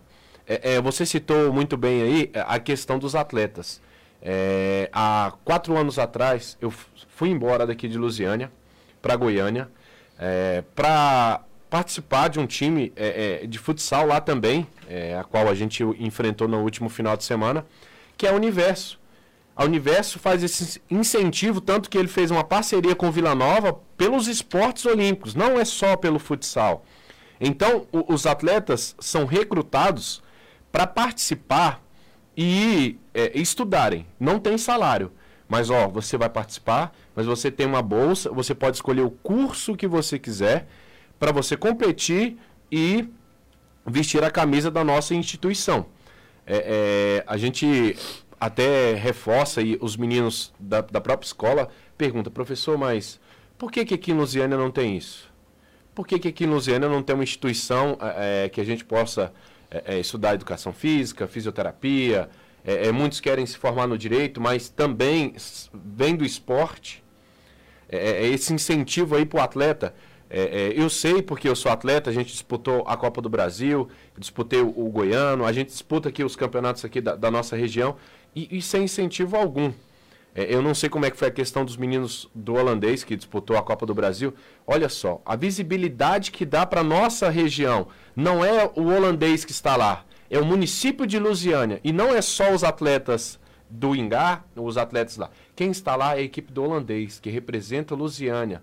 [0.83, 3.81] você citou muito bem aí a questão dos atletas.
[4.27, 6.73] É, há quatro anos atrás, eu
[7.09, 8.51] fui embora daqui de Lusiânia
[8.99, 9.69] para Goiânia
[10.17, 15.47] é, para participar de um time é, é, de futsal lá também, é, a qual
[15.47, 17.63] a gente enfrentou no último final de semana,
[18.17, 18.99] que é o Universo.
[19.55, 24.27] A Universo faz esse incentivo, tanto que ele fez uma parceria com Vila Nova pelos
[24.27, 26.83] esportes olímpicos, não é só pelo futsal.
[27.39, 30.23] Então, o, os atletas são recrutados
[30.71, 31.84] para participar
[32.35, 34.05] e é, estudarem.
[34.19, 35.11] Não tem salário.
[35.47, 39.75] Mas, ó, você vai participar, mas você tem uma bolsa, você pode escolher o curso
[39.75, 40.67] que você quiser
[41.19, 42.37] para você competir
[42.71, 43.07] e
[43.85, 45.85] vestir a camisa da nossa instituição.
[46.47, 47.95] É, é, a gente
[48.39, 53.19] até reforça e os meninos da, da própria escola perguntam, professor, mas
[53.57, 55.31] por que, que aqui em Lusiana não tem isso?
[55.93, 58.83] Por que, que aqui em Lusiana não tem uma instituição é, é que a gente
[58.83, 59.31] possa
[59.69, 62.29] é, é, estudar educação física, fisioterapia.
[62.63, 65.35] É, é, muitos querem se formar no direito, mas também
[65.73, 67.03] vem do esporte.
[67.87, 69.93] É, é, esse incentivo aí para o atleta.
[70.75, 74.67] eu sei porque eu sou atleta, a gente disputou a Copa do Brasil, disputei o,
[74.67, 77.95] o Goiano, a gente disputa aqui os campeonatos aqui da, da nossa região
[78.35, 79.71] e, e sem incentivo algum.
[80.35, 83.15] É, eu não sei como é que foi a questão dos meninos do holandês que
[83.15, 84.33] disputou a Copa do Brasil.
[84.67, 89.77] Olha só, a visibilidade que dá para nossa região não é o holandês que está
[89.77, 91.79] lá, é o município de Lusiânia.
[91.85, 95.29] E não é só os atletas do Ingá, os atletas lá.
[95.55, 98.61] Quem está lá é a equipe do holandês, que representa Lusiânia,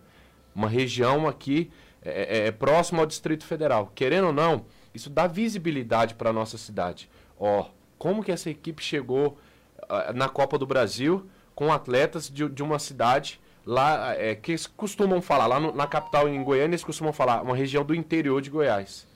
[0.54, 1.70] uma região aqui
[2.04, 3.90] é, é, é próxima ao Distrito Federal.
[3.94, 7.08] Querendo ou não, isso dá visibilidade para a nossa cidade.
[7.40, 9.38] Ó, como que essa equipe chegou
[9.85, 11.26] uh, na Copa do Brasil?
[11.54, 16.28] Com atletas de, de uma cidade lá é, que costumam falar, lá no, na capital
[16.28, 19.06] em Goiânia, eles costumam falar, uma região do interior de Goiás.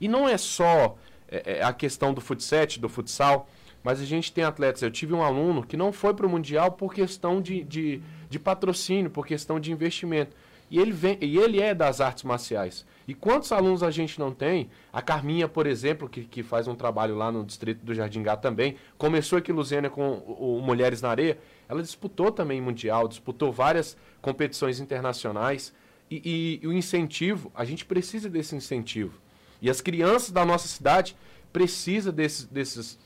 [0.00, 0.96] E não é só
[1.28, 3.48] é, é a questão do futsal, do futsal,
[3.82, 4.82] mas a gente tem atletas.
[4.82, 8.38] Eu tive um aluno que não foi para o Mundial por questão de, de, de,
[8.38, 10.36] patrocínio, por questão de investimento.
[10.70, 12.84] E ele, vem, e ele é das artes marciais.
[13.06, 14.68] E quantos alunos a gente não tem?
[14.92, 18.36] A Carminha, por exemplo, que, que faz um trabalho lá no distrito do Jardim Gá
[18.36, 21.38] também, começou aqui, Luziana, com o, o Mulheres na Areia.
[21.68, 25.72] Ela disputou também Mundial, disputou várias competições internacionais.
[26.10, 29.20] E, e, e o incentivo, a gente precisa desse incentivo.
[29.60, 31.16] E as crianças da nossa cidade
[31.52, 32.98] precisam desses, desses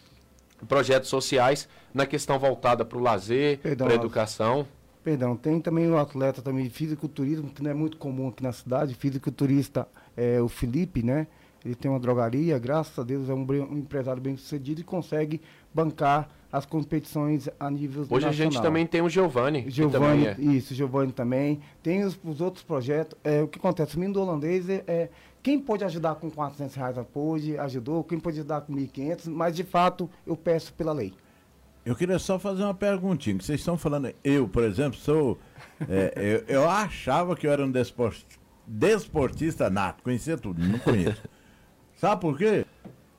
[0.68, 4.66] projetos sociais na questão voltada para o lazer, para a educação.
[5.02, 8.52] Perdão, tem também o atleta também de fisiculturismo, que não é muito comum aqui na
[8.52, 8.94] cidade.
[8.94, 11.26] Fisiculturista é o Felipe, né?
[11.64, 15.40] Ele tem uma drogaria, graças a Deus é um, um empresário bem sucedido e consegue
[15.72, 18.30] bancar as competições a nível Hoje nacional.
[18.30, 19.64] a gente também tem o Giovanni.
[19.70, 20.36] Giovanni, é.
[20.38, 21.60] isso, Giovanni também.
[21.82, 23.18] Tem os, os outros projetos.
[23.24, 23.96] É, o que acontece?
[23.96, 25.08] O menino holandês é, é,
[25.42, 28.04] quem pode ajudar com 400 reais pode, ajudou.
[28.04, 31.14] Quem pode ajudar com 1.500, mas de fato eu peço pela lei.
[31.84, 33.40] Eu queria só fazer uma perguntinha.
[33.40, 35.38] Vocês estão falando, eu, por exemplo, sou.
[35.88, 37.72] É, eu, eu, achava que eu era um
[38.68, 41.22] desportista nato, conhecia tudo, não conheço.
[41.96, 42.64] Sabe por quê?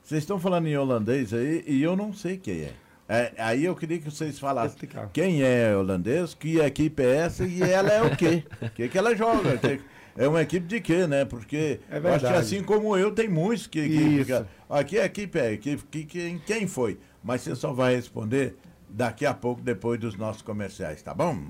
[0.04, 2.72] Vocês estão falando em holandês aí e eu não sei quem é.
[3.08, 7.62] é aí eu queria que vocês falassem quem é holandês, que equipe é essa e
[7.62, 8.44] ela é o quê?
[8.60, 9.56] O que, que ela joga?
[9.56, 9.80] Que,
[10.16, 11.24] é uma equipe de quê, né?
[11.24, 13.88] Porque é acho que assim como eu, tem muitos que.
[13.88, 16.98] que, que aqui a equipe é equipe, que, que, quem foi?
[17.24, 18.54] mas você só vai responder
[18.88, 21.42] daqui a pouco, depois dos nossos comerciais, tá bom?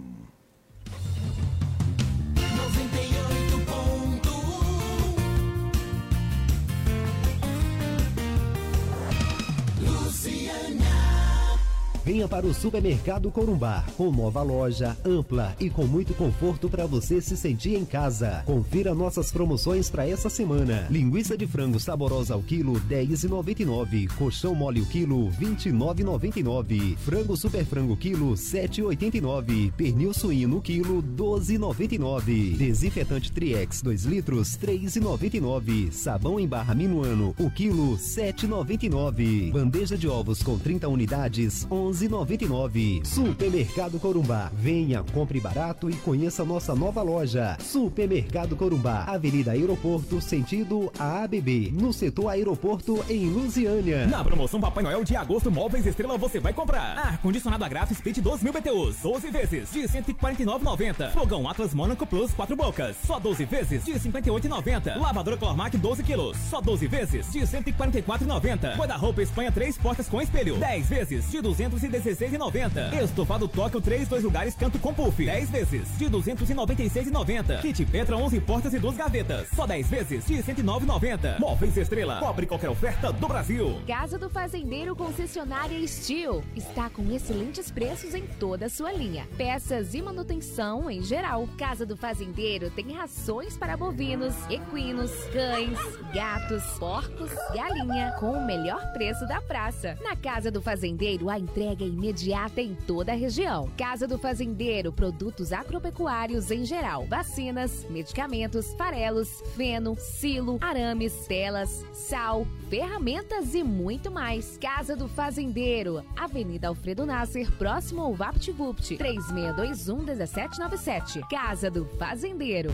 [12.04, 17.18] Venha para o Supermercado Corumbá, com nova loja, ampla e com muito conforto para você
[17.18, 18.42] se sentir em casa.
[18.44, 20.86] Confira nossas promoções para essa semana.
[20.90, 24.12] Linguiça de frango saborosa ao quilo, 10,99.
[24.18, 26.94] Colchão mole o quilo, 29,99.
[26.98, 29.72] Frango super frango quilo, 7,89.
[29.72, 32.54] Pernil suíno quilo, 12,99.
[32.58, 35.90] Desinfetante Triex 2 litros, 3,99.
[35.90, 39.50] Sabão em barra minuano, o quilo, 7,99.
[39.50, 43.04] Bandeja de ovos com 30 unidades, 11 11,99.
[43.04, 44.50] Supermercado Corumbá.
[44.52, 47.56] Venha, compre barato e conheça nossa nova loja.
[47.60, 54.06] Supermercado Corumbá, Avenida Aeroporto, sentido AABB, no setor aeroporto em Lusiânia.
[54.06, 56.98] Na promoção Papai Noel de agosto, Móveis Estrela você vai comprar.
[56.98, 61.10] Ar condicionado a grátis Split 2000 BTUs, 12 vezes de 149,90.
[61.12, 64.98] Fogão Atlas Monaco Plus 4 bocas, só 12 vezes de 58,90.
[64.98, 68.76] Lavadora Clormac 12 quilos, só 12 vezes de 144,90.
[68.76, 73.02] Guarda-roupa Espanha 3 portas com espelho, 10 vezes de 200 216,90.
[73.02, 75.24] Estofado Tóquio 3, 2 lugares, canto com puff.
[75.24, 77.60] 10 vezes de 296,90.
[77.60, 79.48] Kit Petra 11 portas e 2 gavetas.
[79.54, 81.38] Só 10 vezes de 109,90.
[81.38, 82.18] Móveis Estrela.
[82.18, 83.80] Cobre qualquer oferta do Brasil.
[83.86, 86.42] Casa do Fazendeiro Concessionária Steel.
[86.54, 89.26] Está com excelentes preços em toda a sua linha.
[89.36, 91.48] Peças e manutenção em geral.
[91.58, 95.78] Casa do Fazendeiro tem rações para bovinos, equinos, cães,
[96.12, 99.98] gatos, porcos, galinha, com o melhor preço da praça.
[100.02, 103.70] Na Casa do Fazendeiro, a entrega entrega imediata em toda a região.
[103.76, 112.46] Casa do Fazendeiro, produtos agropecuários em geral, vacinas, medicamentos, farelos, feno, silo, arames, telas, sal,
[112.70, 114.56] ferramentas e muito mais.
[114.58, 121.20] Casa do Fazendeiro, Avenida Alfredo Nasser, próximo ao VaptVupt, 3621-1797.
[121.28, 122.70] Casa do Fazendeiro.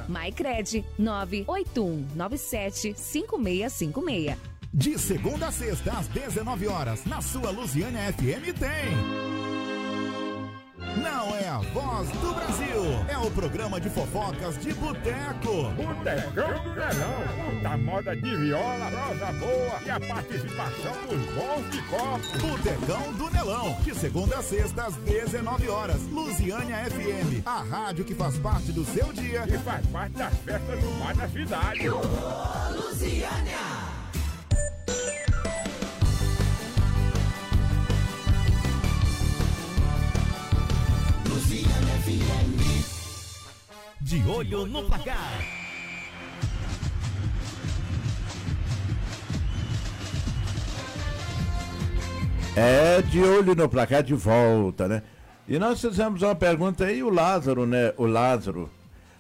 [0.09, 4.37] MyCred 98197 5656.
[4.73, 9.76] De segunda a sexta, às 19 horas, na sua Lusiana FM tem.
[10.97, 15.71] Não é a voz do Brasil, é o programa de fofocas de boteco.
[15.77, 21.83] Botecão do Nelão, da moda de viola, prosa boa e a participação dos bons de
[21.83, 22.49] copo.
[22.49, 26.01] Botecão do Nelão, de segunda a sexta às 19 horas.
[26.11, 30.81] Lusiânia FM, a rádio que faz parte do seu dia e faz parte das festas
[30.81, 31.89] do bar da cidade.
[31.91, 32.01] Ô,
[32.75, 33.76] Lusiânia!
[44.07, 45.41] De olho no placar.
[52.55, 55.03] É, de olho no placar de volta, né?
[55.49, 57.93] E nós fizemos uma pergunta aí, o Lázaro, né?
[57.97, 58.71] O Lázaro.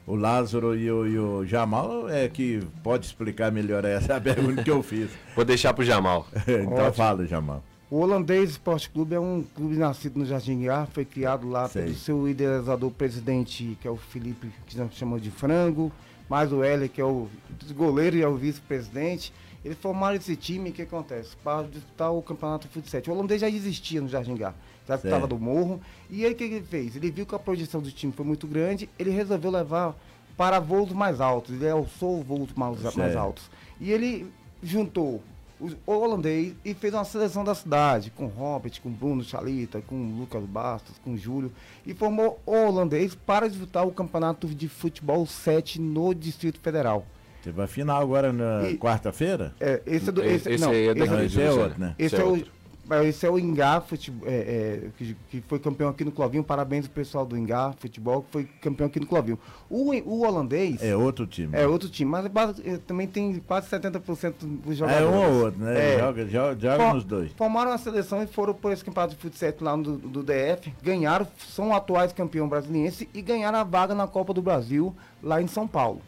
[0.07, 4.70] O Lázaro e o, e o Jamal é que pode explicar melhor essa pergunta que
[4.70, 5.11] eu fiz.
[5.35, 6.29] Vou deixar pro Jamal.
[6.46, 6.92] então Ótimo.
[6.92, 7.61] fala, Jamal.
[7.88, 11.85] O Holandês Esporte Clube é um clube nascido no Jardim Guiar, foi criado lá Sei.
[11.85, 15.92] pelo seu idealizador presidente, que é o Felipe, que nós chamamos de Frango,
[16.29, 17.29] mais o Heller, que é o
[17.77, 19.33] goleiro e é o vice-presidente.
[19.64, 21.37] Eles formaram esse time, o que acontece?
[21.44, 23.01] Para disputar o campeonato futsal.
[23.07, 24.55] O holandês já existia no Jardim Guiar,
[24.87, 25.81] já estava do morro.
[26.11, 26.96] E aí o que ele fez?
[26.96, 29.94] Ele viu que a projeção do time foi muito grande, ele resolveu levar
[30.37, 31.55] para voos mais altos.
[31.55, 33.49] Ele alçou voos mais, mais altos.
[33.81, 34.27] E ele
[34.61, 35.22] juntou
[35.61, 40.45] o holandês e fez uma seleção da cidade, com Robert, com Bruno Chalita, com Lucas
[40.45, 41.53] Bastos, com Júlio,
[41.85, 47.07] e formou o holandês para disputar o campeonato de futebol 7 no Distrito Federal.
[47.42, 49.55] Teve a final agora na quarta-feira?
[49.61, 50.23] É, esse é do.
[50.25, 51.95] Esse, esse não, é, esse, esse é outro, né?
[51.97, 52.56] Esse, esse é, é outro.
[53.05, 56.44] Esse é o Ingá Futebol, é, é, que, que, foi campeão aqui no Clovinho.
[56.44, 59.38] Parabéns ao pessoal do Ingá Futebol, que foi campeão aqui no Clovinho.
[59.68, 60.83] O, o holandês.
[60.83, 61.57] É outro time.
[61.57, 65.07] É outro time, mas é, também tem quase 70% dos jogadores.
[65.07, 65.94] É um ou outro, né?
[65.94, 67.33] É, joga joga, joga nos dois.
[67.33, 70.72] Formaram a seleção e foram por esse campeonato de futsal lá do, do DF.
[70.83, 75.46] Ganharam, são atuais campeão brasiliense e ganharam a vaga na Copa do Brasil lá em
[75.46, 76.01] São Paulo.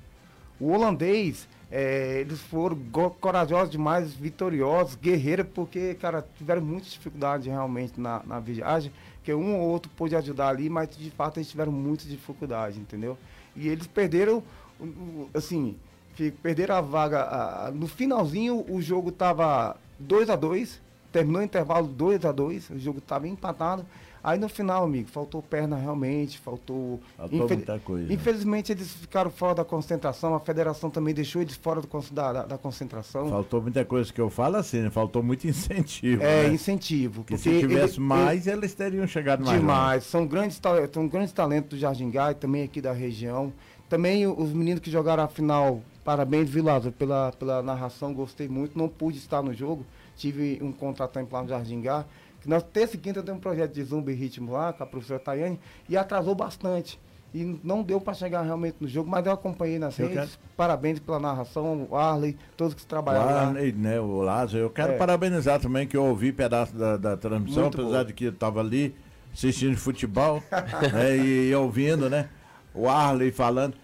[0.60, 2.78] O holandês é, eles foram
[3.20, 8.90] corajosos demais, vitoriosos, guerreiros, porque, cara, tiveram muitas dificuldades realmente na, na viagem,
[9.22, 13.18] que um ou outro pôde ajudar ali, mas de fato eles tiveram muitas dificuldades, entendeu?
[13.54, 14.42] E eles perderam,
[15.34, 15.76] assim,
[16.42, 17.22] perderam a vaga.
[17.22, 20.80] A, no finalzinho o jogo tava 2 a 2
[21.12, 23.84] terminou o intervalo 2 a 2 o jogo estava empatado.
[24.22, 27.00] Aí no final, amigo, faltou perna realmente, faltou.
[27.16, 27.56] Faltou infel...
[27.56, 28.12] muita coisa.
[28.12, 32.42] Infelizmente eles ficaram fora da concentração, a federação também deixou eles fora do, da, da,
[32.44, 33.28] da, concentração.
[33.28, 34.90] Faltou muita coisa que eu falo assim, né?
[34.90, 36.22] faltou muito incentivo.
[36.22, 36.54] É, né?
[36.54, 37.22] incentivo.
[37.22, 39.58] Porque se tivesse ele, mais, ele, eles teriam chegado mais.
[39.58, 40.04] Demais.
[40.04, 40.60] São grandes,
[40.92, 43.52] são grandes talentos do Jardim Gai, também aqui da região.
[43.88, 48.76] Também os meninos que jogaram a final, parabéns, Vilado, pela, pela narração, gostei muito.
[48.76, 52.04] Não pude estar no jogo, tive um contratante lá no Jardim Gai
[52.48, 55.20] nós, terça e quinta, temos um projeto de zumba e ritmo lá com a professora
[55.20, 56.98] Tayane e atrasou bastante.
[57.34, 60.30] E não deu para chegar realmente no jogo, mas eu acompanhei nas eu redes.
[60.30, 60.40] Quero...
[60.56, 63.42] Parabéns pela narração, o Arley, todos que trabalharam lá.
[63.48, 64.64] Arley, né, o Lázaro.
[64.64, 64.96] Eu quero é.
[64.96, 68.04] parabenizar também que eu ouvi pedaço da, da transmissão, Muito apesar boa.
[68.06, 68.96] de que eu estava ali
[69.30, 70.42] assistindo futebol
[70.90, 72.30] né, e, e ouvindo, né?
[72.72, 73.74] O Arley falando.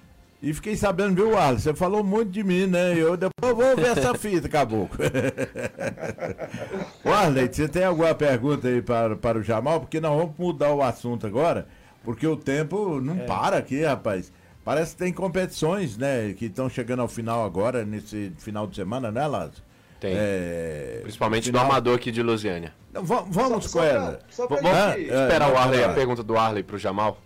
[0.44, 1.58] E fiquei sabendo, viu, Arley?
[1.58, 2.92] Você falou muito de mim, né?
[2.94, 4.98] Eu depois vou ver essa fita, caboclo.
[7.02, 9.80] Arley, você tem alguma pergunta aí para, para o Jamal?
[9.80, 11.66] Porque nós vamos mudar o assunto agora,
[12.04, 13.24] porque o tempo não é.
[13.24, 14.30] para aqui, rapaz.
[14.62, 16.34] Parece que tem competições, né?
[16.34, 19.62] Que estão chegando ao final agora, nesse final de semana, né, Lázaro?
[19.98, 20.12] Tem.
[20.14, 20.98] É...
[21.04, 21.64] Principalmente final...
[21.64, 22.74] do Amador aqui de Lusiânia.
[22.92, 24.12] Não, vamos só, com só ela.
[24.12, 25.04] Pra, só pra gente...
[25.04, 27.16] Esperar o Arley, a pergunta do Arley para o Jamal.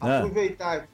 [0.00, 0.88] Aproveitar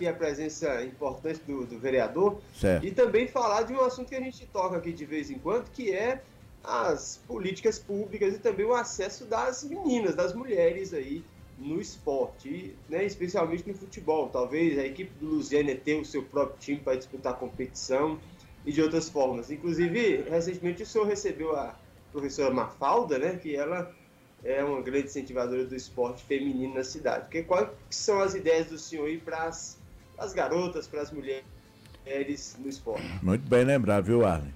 [0.00, 2.86] aqui a presença importante do, do vereador certo.
[2.86, 5.70] e também falar de um assunto que a gente toca aqui de vez em quando,
[5.70, 6.22] que é
[6.64, 11.22] as políticas públicas e também o acesso das meninas, das mulheres aí
[11.58, 14.30] no esporte, né, especialmente no futebol.
[14.30, 18.18] Talvez a equipe do Luziane tenha o seu próprio time para disputar competição
[18.64, 19.50] e de outras formas.
[19.50, 21.78] Inclusive, recentemente o senhor recebeu a
[22.12, 23.94] professora Mafalda, né, que ela
[24.42, 27.28] é uma grande incentivadora do esporte feminino na cidade.
[27.30, 29.79] Que, quais são as ideias do senhor aí para as
[30.20, 33.02] as garotas, para as mulheres no esporte.
[33.22, 34.54] Muito bem lembrado, viu, Arlen?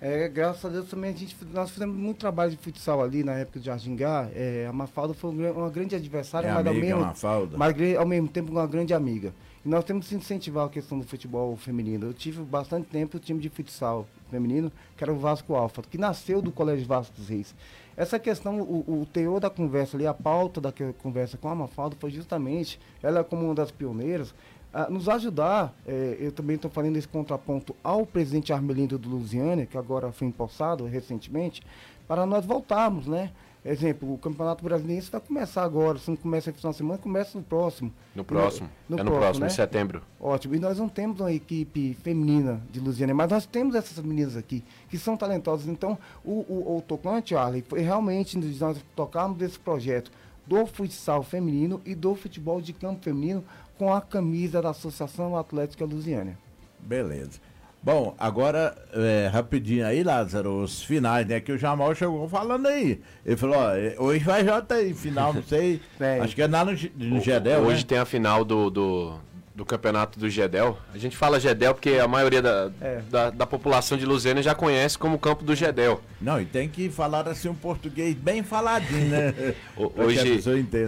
[0.00, 3.32] É, graças a Deus também a gente, nós fizemos muito trabalho de futsal ali na
[3.32, 4.28] época de Jardingá.
[4.34, 7.56] É, a Mafalda foi uma grande adversária, é mas, amiga, ao mesmo, Mafalda.
[7.56, 9.32] mas ao mesmo tempo uma grande amiga.
[9.64, 12.08] E nós temos que incentivar a questão do futebol feminino.
[12.08, 15.96] Eu tive bastante tempo o time de futsal feminino, que era o Vasco Alfa, que
[15.96, 17.54] nasceu do Colégio Vasco dos Reis.
[17.96, 21.96] Essa questão, o, o teor da conversa ali, a pauta da conversa com a Mafalda
[21.98, 24.34] foi justamente, ela como uma das pioneiras,
[24.74, 29.66] a nos ajudar, é, eu também estou fazendo esse contraponto ao presidente Armelindo do Lusiânia,
[29.66, 31.62] que agora foi empossado recentemente,
[32.08, 33.30] para nós voltarmos, né?
[33.64, 37.44] Exemplo, o Campeonato Brasileiro vai começar agora, se não começa final de semana, começa no
[37.44, 37.90] próximo.
[38.14, 39.50] No próximo, no, no é no próximo, próximo né?
[39.50, 40.02] em setembro.
[40.20, 44.36] Ótimo, e nós não temos uma equipe feminina de Lusiana, mas nós temos essas meninas
[44.36, 45.66] aqui, que são talentosas.
[45.66, 50.10] Então, o, o, o tocante, Arley, foi realmente nós tocarmos desse projeto
[50.46, 53.42] do futsal feminino e do futebol de campo feminino
[53.78, 56.38] com a camisa da Associação Atlética Lusiana.
[56.80, 57.40] Beleza.
[57.82, 61.38] Bom, agora, é, rapidinho aí, Lázaro, os finais, né?
[61.38, 63.02] Que o Jamal chegou falando aí.
[63.26, 65.82] Ele falou, ó, é, hoje vai já ter final, não sei.
[66.00, 66.18] é.
[66.20, 67.60] Acho que é lá no, no Gedel.
[67.60, 67.86] Hoje né?
[67.88, 69.20] tem a final do, do,
[69.54, 70.76] do campeonato do Gedel.
[70.92, 73.02] A gente fala Gedel porque a maioria da, é.
[73.08, 76.00] da, da, população de Luzena já conhece como campo do Gedel.
[76.20, 79.54] Não, e tem que falar assim um português bem faladinho, né?
[79.76, 80.42] hoje,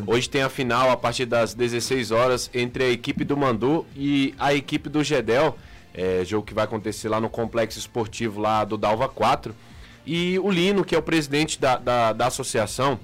[0.04, 4.34] hoje tem a final a partir das 16 horas entre a equipe do Mandu e
[4.36, 5.56] a equipe do Gedel.
[5.94, 9.54] É, jogo que vai acontecer lá no complexo esportivo lá do Dalva 4.
[10.04, 12.98] E o Lino, que é o presidente da, da, da associação,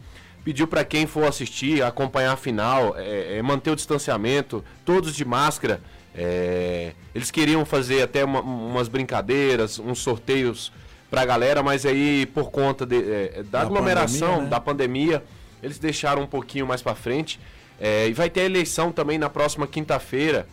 [0.45, 5.25] pediu para quem for assistir, acompanhar a final, é, é, manter o distanciamento, todos de
[5.25, 5.81] máscara.
[6.15, 10.73] É, eles queriam fazer até uma, umas brincadeiras, uns sorteios
[11.11, 14.51] para a galera, mas aí por conta de, é, da, da, aglomeração, pandemia, né?
[14.51, 15.25] da pandemia,
[15.63, 17.39] eles deixaram um pouquinho mais para frente.
[17.81, 20.47] É, e vai ter a eleição também na próxima quinta-feira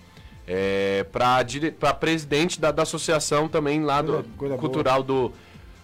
[0.48, 5.32] é, para presidente da, da, associação também lá do coisa cultural do,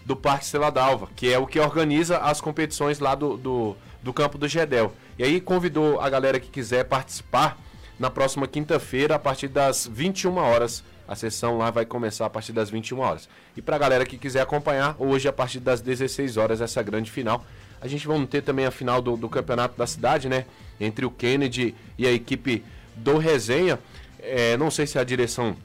[0.04, 3.76] do Parque Estrela d'Alva, que é o que organiza as competições lá do, do,
[4.06, 4.94] do campo do Gedel.
[5.18, 7.58] E aí convidou a galera que quiser participar
[8.00, 10.84] na próxima quinta-feira, a partir das 21 horas.
[11.08, 13.28] A sessão lá vai começar a partir das 21 horas.
[13.58, 17.10] E para a galera que quiser acompanhar, hoje a partir das 16 horas, essa grande
[17.10, 17.44] final.
[17.82, 20.46] A gente vai ter também a final do, do campeonato da cidade, né?
[20.80, 22.64] Entre o Kennedy e a equipe
[22.96, 23.80] do Resenha.
[24.20, 25.58] É, não sei se a direção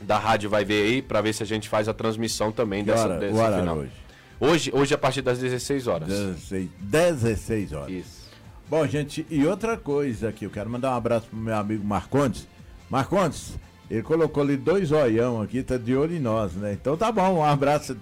[0.00, 3.04] da rádio vai ver aí para ver se a gente faz a transmissão também dessa,
[3.04, 3.76] hora, dessa final.
[3.76, 4.01] Hoje?
[4.42, 4.70] Hoje?
[4.74, 6.08] Hoje a partir das 16 horas.
[6.08, 7.90] 16, 16 horas.
[7.90, 8.22] Isso.
[8.68, 12.48] Bom, gente, e outra coisa aqui, eu quero mandar um abraço pro meu amigo Marcondes.
[12.88, 13.54] Marcondes,
[13.90, 16.72] ele colocou ali dois olhão aqui, tá de olho em nós, né?
[16.72, 17.96] Então tá bom, um abraço.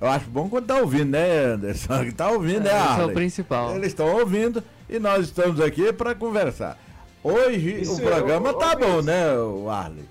[0.00, 2.12] Eu acho bom quando tá ouvindo, né, Anderson?
[2.16, 2.92] Tá ouvindo, né, Arley?
[2.92, 3.76] Esse é o principal.
[3.76, 6.78] Eles estão ouvindo e nós estamos aqui para conversar.
[7.22, 9.24] Hoje Isso o programa eu, tá bom, né,
[9.70, 10.04] Arley?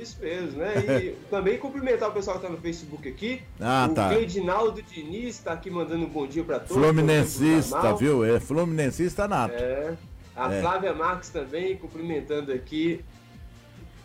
[0.00, 0.74] Isso mesmo, né?
[0.78, 3.42] E também cumprimentar o pessoal que tá no Facebook aqui.
[3.60, 4.08] Ah, o tá.
[4.08, 6.82] O Edinaldo Diniz tá aqui mandando um bom dia para todos.
[6.82, 8.24] Fluminensista, viu?
[8.24, 9.54] É Fluminensista nato.
[9.54, 9.94] É.
[10.36, 10.60] A é.
[10.60, 13.04] Flávia Marques também cumprimentando aqui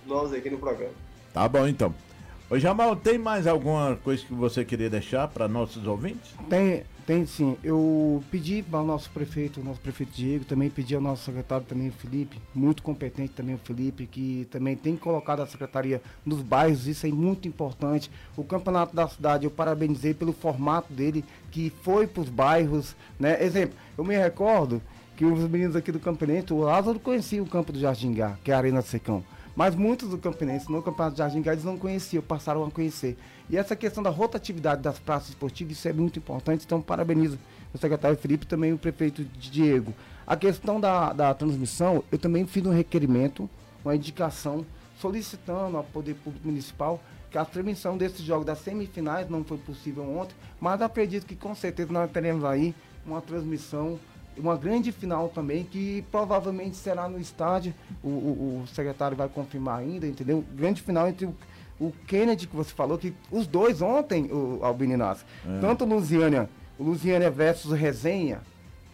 [0.05, 0.93] nós aqui no programa.
[1.33, 1.93] Tá bom então.
[2.49, 6.33] Ô Jamal, tem mais alguma coisa que você queria deixar para nossos ouvintes?
[6.49, 7.57] Tem, tem sim.
[7.63, 11.65] Eu pedi para o nosso prefeito, o nosso prefeito Diego, também pedi ao nosso secretário
[11.65, 16.43] também, o Felipe, muito competente também o Felipe, que também tem colocado a secretaria nos
[16.43, 18.11] bairros, isso é muito importante.
[18.37, 23.43] O campeonato da cidade, eu parabenizei pelo formato dele, que foi para os bairros, né?
[23.43, 24.79] Exemplo, eu me recordo
[25.17, 28.51] que os meninos aqui do campeonato, o Lázaro conhecia o campo do Jardim Gá, que
[28.51, 29.23] é a Arena Secão.
[29.59, 33.17] Mas muitos do Campinense no Campeonato de Jardim Gás não conheciam, passaram a conhecer.
[33.49, 36.63] E essa questão da rotatividade das praças esportivas, isso é muito importante.
[36.65, 37.37] Então, parabenizo
[37.73, 39.93] o secretário Felipe e também o prefeito Diego.
[40.25, 43.49] A questão da, da transmissão, eu também fiz um requerimento,
[43.83, 44.65] uma indicação,
[44.97, 46.97] solicitando ao Poder Público Municipal
[47.29, 51.53] que a transmissão desses jogos das semifinais não foi possível ontem, mas acredito que com
[51.53, 52.73] certeza nós teremos aí
[53.05, 53.99] uma transmissão
[54.39, 57.73] uma grande final também, que provavelmente será no estádio,
[58.03, 60.43] o, o, o secretário vai confirmar ainda, entendeu?
[60.53, 61.35] Grande final entre o,
[61.79, 64.61] o, Kennedy, que você falou, que os dois ontem, o
[64.97, 65.59] Nassi, é.
[65.59, 68.41] tanto o Lusiânia, o Lusiânia versus o Resenha,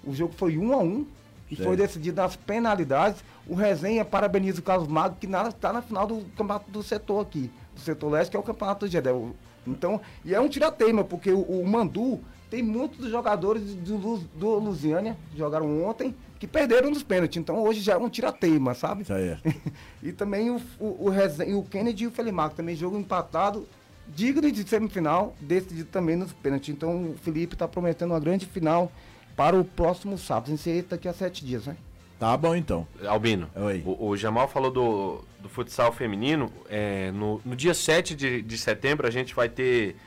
[0.03, 1.05] o jogo foi um a um,
[1.49, 3.23] e foi decidido nas penalidades.
[3.47, 7.51] O Resenha parabeniza o Carlos Mago, que está na final do campeonato do setor aqui,
[7.73, 9.35] do setor leste, que é o campeonato do Gedel.
[9.65, 12.19] Então, e é um tirateima, porque o, o Mandu
[12.49, 17.37] tem muitos dos jogadores do, do Lusiânia, que jogaram ontem, que perderam nos pênaltis.
[17.37, 19.03] Então hoje já é um tirateima, sabe?
[19.03, 19.37] Isso aí.
[20.03, 23.67] e também o, o, o, o Kennedy e o Felimarco também jogo empatado,
[24.07, 26.69] digno de semifinal, decidido também nos pênaltis.
[26.69, 28.91] Então o Felipe está prometendo uma grande final
[29.35, 30.51] para o próximo sábado.
[30.51, 31.75] Em ser daqui a sete dias, né?
[32.19, 32.87] Tá bom então.
[33.05, 33.49] Albino,
[33.85, 36.49] o, o, Jamal falou do, do futsal feminino.
[36.69, 39.97] É, no, no dia 7 de, de setembro a gente vai ter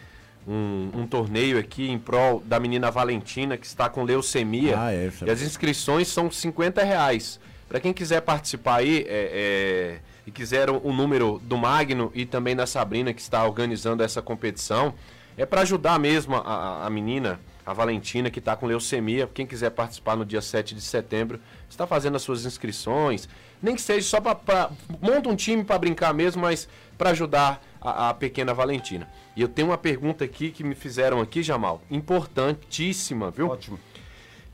[0.48, 4.80] um, um, torneio aqui em prol da menina Valentina, que está com leucemia.
[4.80, 7.38] Ah, é, e as inscrições são 50 reais.
[7.68, 12.24] Para quem quiser participar aí é, é, e quiser o, o, número do Magno e
[12.24, 14.94] também da Sabrina, que está organizando essa competição,
[15.36, 19.28] é para ajudar mesmo a, a menina, a Valentina, que está com leucemia.
[19.32, 21.38] Quem quiser participar no dia 7 de setembro,
[21.68, 23.28] está fazendo as suas inscrições.
[23.62, 24.70] Nem que seja só para.
[25.00, 29.08] Monta um time para brincar mesmo, mas para ajudar a, a, pequena Valentina.
[29.36, 33.48] E eu tenho uma pergunta aqui que me fizeram aqui, Jamal, importantíssima, viu?
[33.48, 33.78] Ótimo.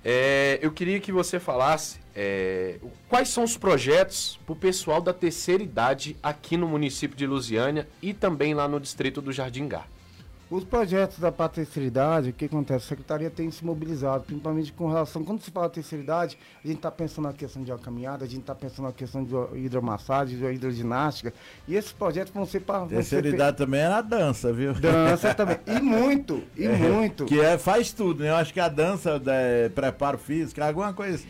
[0.04, 2.76] É, eu queria que você falasse é,
[3.08, 7.88] quais são os projetos para o pessoal da terceira idade aqui no município de Lusiânia
[8.02, 9.68] e também lá no distrito do Jardim.
[10.50, 12.84] Os projetos da terceira idade, o que acontece?
[12.84, 15.24] A secretaria tem se mobilizado, principalmente com relação.
[15.24, 18.28] Quando se fala terceira idade, a gente está pensando na questão de uma caminhada, a
[18.28, 21.32] gente está pensando na questão de hidromassagem, de hidroginástica.
[21.66, 22.86] E esses projetos vão ser para.
[22.86, 24.74] Terceira ser idade também é na dança, viu?
[24.74, 25.58] Dança também.
[25.66, 27.24] E muito, e é, muito.
[27.24, 28.28] Que é, faz tudo, né?
[28.28, 31.24] Eu acho que a dança, é, preparo físico, alguma coisa.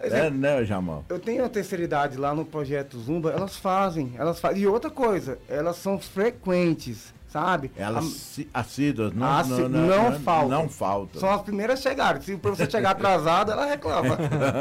[0.00, 1.04] É, né, Jamal?
[1.08, 4.62] Eu tenho a terceira idade lá no projeto Zumba, elas fazem, elas fazem.
[4.62, 7.72] E outra coisa, elas são frequentes sabe?
[7.76, 10.48] Elas a, assíduas, não, assi, não, não, não, não faltam.
[10.50, 11.20] Não faltam.
[11.20, 12.22] São as primeiras a chegar.
[12.22, 14.16] Se o professor chegar atrasado, ela reclama.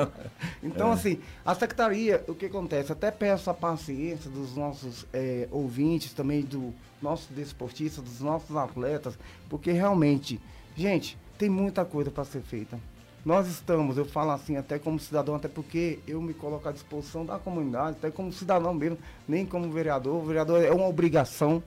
[0.63, 0.93] então, é.
[0.93, 2.91] assim, a secretaria, o que acontece?
[2.91, 9.19] Até peço a paciência dos nossos é, ouvintes, também do nossos desportistas, dos nossos atletas,
[9.49, 10.41] porque realmente,
[10.75, 12.79] gente, tem muita coisa para ser feita.
[13.23, 17.23] Nós estamos, eu falo assim, até como cidadão, até porque eu me coloco à disposição
[17.25, 18.97] da comunidade, até como cidadão mesmo,
[19.27, 20.15] nem como vereador.
[20.15, 21.61] O vereador é uma obrigação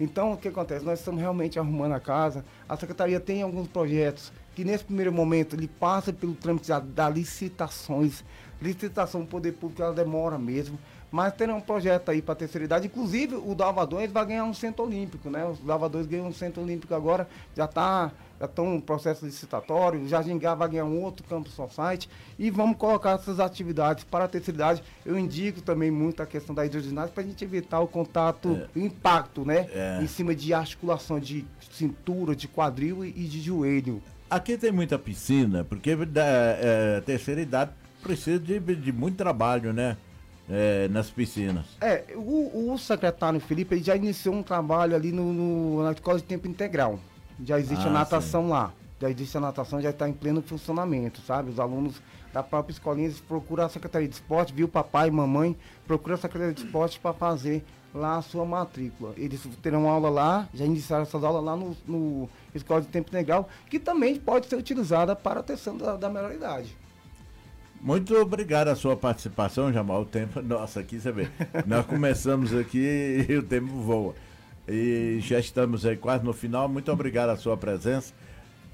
[0.00, 0.82] então, o que acontece?
[0.82, 2.42] Nós estamos realmente arrumando a casa.
[2.66, 7.08] A secretaria tem alguns projetos que, nesse primeiro momento, ele passa pelo trâmite da, da
[7.10, 8.24] licitações.
[8.62, 10.78] Licitação do poder público, ela demora mesmo.
[11.12, 12.86] Mas tem um projeto aí para a terceira idade.
[12.86, 15.44] Inclusive, o Dalvadões vai ganhar um centro olímpico, né?
[15.44, 18.10] Os Dalvadões ganham um centro olímpico agora, já está
[18.40, 22.50] já estão em processo licitatório, o Jardim Gá vai ganhar um outro campo society e
[22.50, 24.82] vamos colocar essas atividades para a terceira idade.
[25.04, 28.78] Eu indico também muito a questão da hidroginástica para a gente evitar o contato, é.
[28.78, 29.68] o impacto, né?
[29.70, 30.00] É.
[30.02, 34.02] Em cima de articulação de cintura, de quadril e de joelho.
[34.30, 37.72] Aqui tem muita piscina, porque da é, terceira idade
[38.02, 39.98] precisa de, de muito trabalho, né?
[40.52, 41.64] É, nas piscinas.
[41.80, 46.24] É, o, o secretário Felipe já iniciou um trabalho ali no, no, na escola de
[46.24, 46.98] tempo integral
[47.44, 48.50] já existe ah, a natação sim.
[48.50, 48.72] lá.
[49.00, 51.50] Já existe a natação, já está em pleno funcionamento, sabe?
[51.50, 52.02] Os alunos
[52.34, 56.54] da própria escolinha procuram a Secretaria de Esporte, viu papai e mamãe, procura a Secretaria
[56.54, 57.64] de Esporte para fazer
[57.94, 59.14] lá a sua matrícula.
[59.16, 63.48] Eles terão aula lá, já iniciaram essas aulas lá no, no Escola de Tempo Integral,
[63.68, 66.76] que também pode ser utilizada para a atenção da, da melhor idade.
[67.80, 70.02] Muito obrigado a sua participação, Jamal.
[70.02, 71.30] O tempo, nossa, aqui você vê.
[71.66, 74.14] Nós começamos aqui e o tempo voa.
[74.68, 76.68] E já estamos aí quase no final.
[76.68, 78.12] Muito obrigado a sua presença.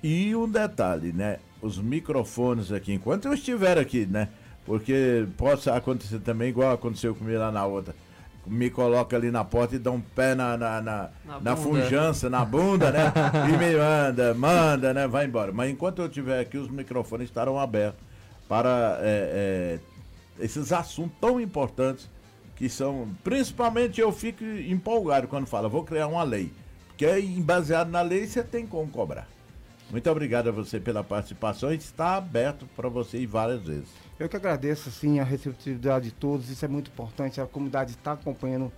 [0.03, 1.39] E um detalhe, né?
[1.62, 4.28] Os microfones aqui, enquanto eu estiver aqui, né?
[4.64, 7.95] Porque pode acontecer também, igual aconteceu comigo lá na outra.
[8.47, 12.28] Me coloca ali na porta e dá um pé na, na, na, na, na funjança,
[12.30, 13.12] na bunda, né?
[13.53, 15.09] e me manda, manda, né?
[15.09, 15.51] Vai embora.
[15.53, 18.05] Mas enquanto eu estiver aqui, os microfones estarão abertos
[18.49, 19.78] para é,
[20.39, 22.09] é, esses assuntos tão importantes
[22.57, 23.09] que são.
[23.22, 26.52] Principalmente eu fico empolgado quando fala, vou criar uma lei.
[26.88, 27.07] Porque
[27.40, 29.28] baseado na lei você tem como cobrar.
[29.90, 33.88] Muito obrigado a você pela participação está aberto para você ir várias vezes.
[34.18, 38.12] Eu que agradeço sim a receptividade de todos, isso é muito importante, a comunidade está
[38.12, 38.72] acompanhando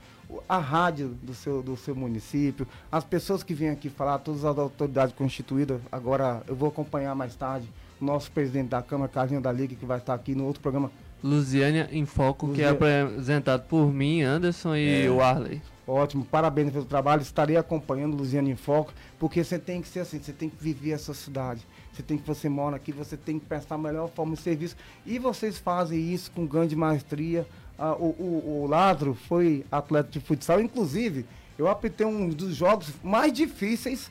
[0.47, 4.59] a rádio do seu, do seu município, as pessoas que vêm aqui falar, todas as
[4.59, 7.67] autoridades constituídas, agora eu vou acompanhar mais tarde
[7.99, 10.91] o nosso presidente da Câmara, Carlinho da Liga, que vai estar aqui no outro programa
[11.23, 15.11] Lusiânia em Foco, que é apresentado por mim, Anderson e é.
[15.11, 15.61] o Arley.
[15.87, 17.23] Ótimo, parabéns pelo trabalho.
[17.23, 20.91] Estarei acompanhando Lusiana em Foco, porque você tem que ser assim, você tem que viver
[20.91, 21.67] essa cidade.
[21.93, 24.77] Você tem que você mora aqui, você tem que prestar a melhor forma de serviço.
[25.07, 27.47] E vocês fazem isso com grande maestria.
[27.79, 31.25] Ah, o, o, o Ladro foi atleta de futsal, inclusive,
[31.59, 34.11] eu apitei um dos jogos mais difíceis,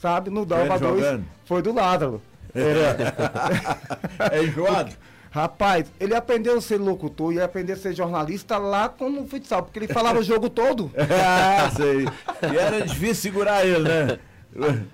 [0.00, 1.20] sabe, no Dalva 2.
[1.44, 2.22] Foi do Ladro.
[2.54, 4.92] É, é enjoado?
[5.32, 9.62] Rapaz, ele aprendeu a ser locutor e aprendeu a ser jornalista lá com o futsal,
[9.62, 10.92] porque ele falava o jogo todo.
[11.24, 12.06] Ah, sei.
[12.52, 14.18] E era difícil segurar ele, né?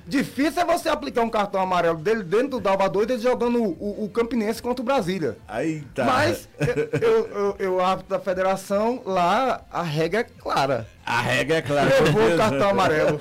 [0.07, 3.70] Difícil é você aplicar um cartão amarelo dele dentro do Dalva 2 ele jogando o,
[3.72, 5.36] o, o, Campinense contra o Brasília.
[5.49, 6.05] Aí tá.
[6.05, 6.49] Mas
[7.01, 10.86] eu, eu, eu árbitro da federação, lá a regra é clara.
[11.05, 11.91] A regra é clara.
[11.91, 13.20] Eu vou o cartão amarelo.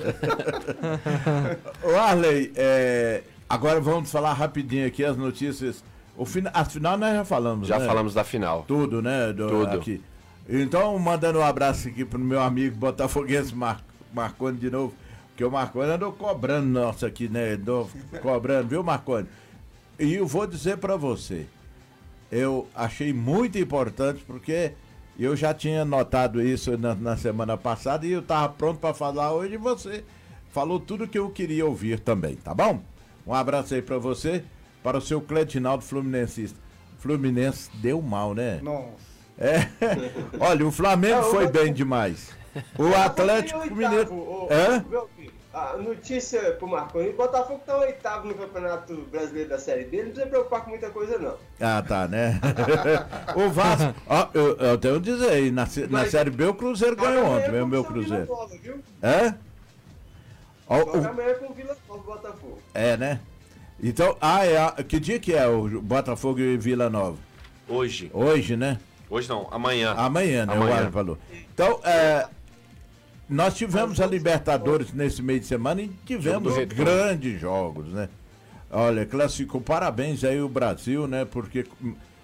[1.82, 5.82] o Arley, é, agora vamos falar rapidinho aqui as notícias
[6.18, 7.86] O fina, a final nós já falamos, Já né?
[7.86, 8.64] falamos da final.
[8.66, 9.32] Tudo, né?
[9.32, 9.76] Do, Tudo.
[9.76, 10.02] Aqui.
[10.48, 13.80] Então, mandando um abraço aqui pro meu amigo Botafoguense Mar,
[14.12, 14.94] Marconi de novo.
[15.28, 17.52] Porque o Marconi andou cobrando nosso aqui, né?
[17.52, 17.88] Andou
[18.20, 19.28] cobrando, viu, Marconi?
[19.96, 21.46] E eu vou dizer pra você,
[22.32, 24.72] eu achei muito importante porque
[25.18, 29.32] eu já tinha notado isso na, na semana passada e eu tava pronto pra falar
[29.32, 30.04] hoje e você
[30.50, 32.80] falou tudo que eu queria ouvir também, tá bom?
[33.26, 34.42] Um abraço aí pra você,
[34.88, 36.58] para o seu Cletinaldo Fluminensista.
[36.98, 38.58] Fluminense deu mal, né?
[38.62, 38.88] Nossa.
[39.38, 39.68] É.
[40.40, 42.30] Olha, o Flamengo foi bem demais.
[42.78, 44.10] O Atlético Mineiro.
[44.14, 44.82] ô, Hã?
[45.52, 50.04] A notícia pro Marconi, o Botafogo tá oitavo no Campeonato Brasileiro da Série B, não
[50.06, 51.34] precisa preocupar com muita coisa não.
[51.60, 52.40] Ah, tá, né?
[53.36, 53.94] o Vasco.
[54.06, 57.26] Ó, eu, eu tenho que dizer na, se- na Mas- Série B o Cruzeiro ganhou
[57.26, 58.24] ontem, meu, meu Cruzeiro.
[58.26, 58.78] Nova, viu?
[59.02, 59.34] É?
[60.66, 62.58] Ó, o- amanhã com o Vila Nova, o Botafogo.
[62.72, 63.20] é, né?
[63.82, 67.16] Então, ah, é, a- que dia que é o Botafogo e Vila Nova?
[67.68, 68.10] Hoje.
[68.12, 68.78] Hoje, né?
[69.08, 69.92] Hoje não, amanhã.
[69.96, 70.52] Amanhã, né?
[70.54, 70.74] Amanhã.
[70.74, 71.18] O Alan falou.
[71.54, 72.26] Então, é,
[73.28, 78.08] nós tivemos a Libertadores nesse meio de semana e tivemos Jogo grandes jogos, né?
[78.70, 81.24] Olha, classificou, parabéns aí o Brasil, né?
[81.24, 81.64] Porque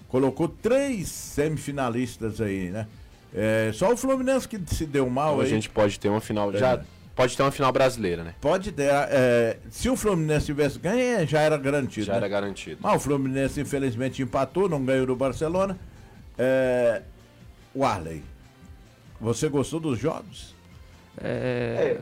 [0.09, 2.86] colocou três semifinalistas aí, né?
[3.32, 5.50] É, só o Fluminense que se deu mal Então a aí.
[5.50, 6.52] gente pode ter uma final.
[6.55, 6.59] É.
[6.59, 6.80] Já
[7.14, 8.34] pode ter uma final brasileira, né?
[8.40, 8.88] Pode ter.
[8.90, 12.06] é, se o Fluminense tivesse ganho, é, já era garantido.
[12.06, 12.18] Já né?
[12.18, 12.78] era garantido.
[12.82, 15.78] Mas o Fluminense infelizmente empatou, não ganhou do Barcelona.
[16.38, 17.02] É,
[17.74, 18.22] o Arley,
[19.20, 20.54] você gostou dos jogos?
[21.22, 21.98] É...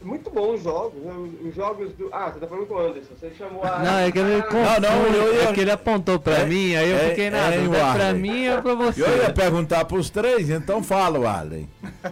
[0.00, 1.12] Muito bons os jogos, né?
[1.14, 2.10] Os- os jogos do...
[2.12, 3.78] Ah, você tá falando com o Anderson, você chamou a...
[3.78, 6.44] Não, é que ele, Ah, confunde, não, eu ia- é que ele apontou pra É,
[6.44, 7.76] mim, aí eu é, fiquei na é, dúvida.
[7.78, 8.20] É pra Arley.
[8.20, 9.02] mim ou pra você?
[9.02, 11.66] Eu ia perguntar pros três, então fala, Arley.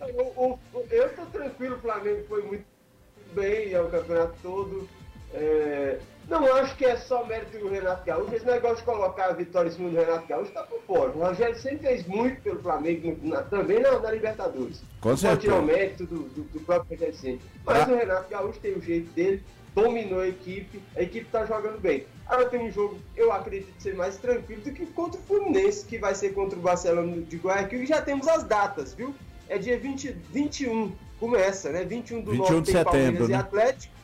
[0.00, 0.58] O- o- o-
[0.92, 2.64] eu tô tranquilo, o Flamengo foi muito
[3.34, 4.88] bem ao campeonato todo.
[5.34, 8.34] É, não acho que é só mérito do Renato Gaúcho.
[8.34, 11.10] Esse negócio de colocar a vitória em cima do Renato Gaúcho tá por fora.
[11.10, 14.82] O Rogério sempre fez muito pelo Flamengo, na- também na, na Libertadores.
[15.00, 15.40] Com certeza.
[15.40, 17.40] tirar o mérito do, do, do próprio Rogério Ceni.
[17.64, 17.92] Mas Ah.
[17.92, 19.42] o Renato Gaúcho tem o jeito dele,
[19.74, 22.04] dominou a equipe, a equipe tá jogando bem.
[22.26, 25.96] Agora tem um jogo, eu acredito ser mais tranquilo do que contra o Fluminense, que
[25.98, 29.14] vai ser contra o Barcelona de Guayaquil, e já temos as datas, viu?
[29.54, 31.84] É dia 20, 21, começa, né?
[31.84, 33.38] 21 do 21 9 de tem Palmeiras setembro, e né?
[33.38, 33.94] Atlético,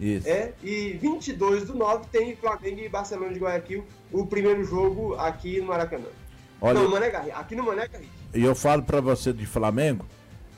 [0.00, 0.28] Isso.
[0.28, 5.60] é, e 22 do 9 tem Flamengo e Barcelona de Guayaquil, o primeiro jogo aqui
[5.60, 6.06] no Maracanã.
[6.60, 8.10] Olha- Não, Mané Garrincha, aqui no Mané Garrincha.
[8.34, 10.06] E eu falo pra você de Flamengo,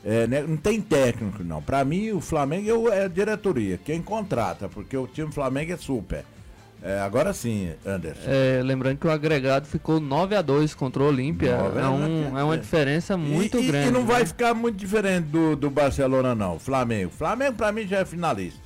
[0.05, 1.61] é, né, não tem técnico não.
[1.61, 5.77] Pra mim o Flamengo o- é a diretoria, quem contrata, porque o time Flamengo é
[5.77, 6.23] super.
[6.83, 8.21] É, agora sim, Anderson.
[8.25, 11.51] É, lembrando que o agregado ficou 9 a 2 contra o Olímpia.
[11.51, 13.87] É, um- é uma diferença muito e, e- grande.
[13.89, 14.25] E não vai né?
[14.25, 16.57] ficar muito diferente do, do Barcelona, não.
[16.57, 17.11] Flamengo.
[17.11, 18.59] Flamengo, pra mim, já é finalista.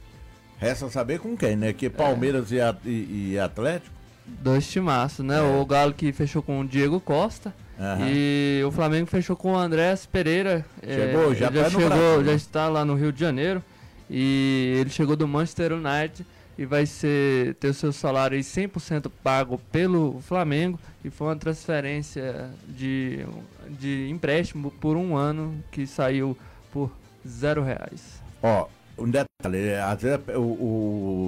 [0.57, 1.73] Resta saber com quem, né?
[1.73, 2.55] Que Palmeiras e,
[2.85, 3.93] e- e Atlético.
[4.25, 5.41] Dois timaços, né?
[5.41, 7.53] O Galo que fechou com o Diego Costa.
[7.77, 7.83] É.
[7.83, 8.07] Aham.
[8.09, 10.65] E o Flamengo fechou com o Andrés Pereira.
[10.81, 12.33] Chegou, É, já tá no chegou, Brasil, já né?
[12.35, 13.61] está lá no Rio de Janeiro.
[14.09, 16.25] E ele chegou do Manchester United
[16.57, 20.79] e vai ser ter o seu salário aí 100% pago pelo Flamengo.
[21.03, 23.25] E foi uma transferência de,
[23.69, 26.37] de empréstimo por um ano que saiu
[26.71, 26.91] por
[27.27, 28.21] zero reais.
[28.41, 30.39] Ó, um detalhe, é, às vezes o,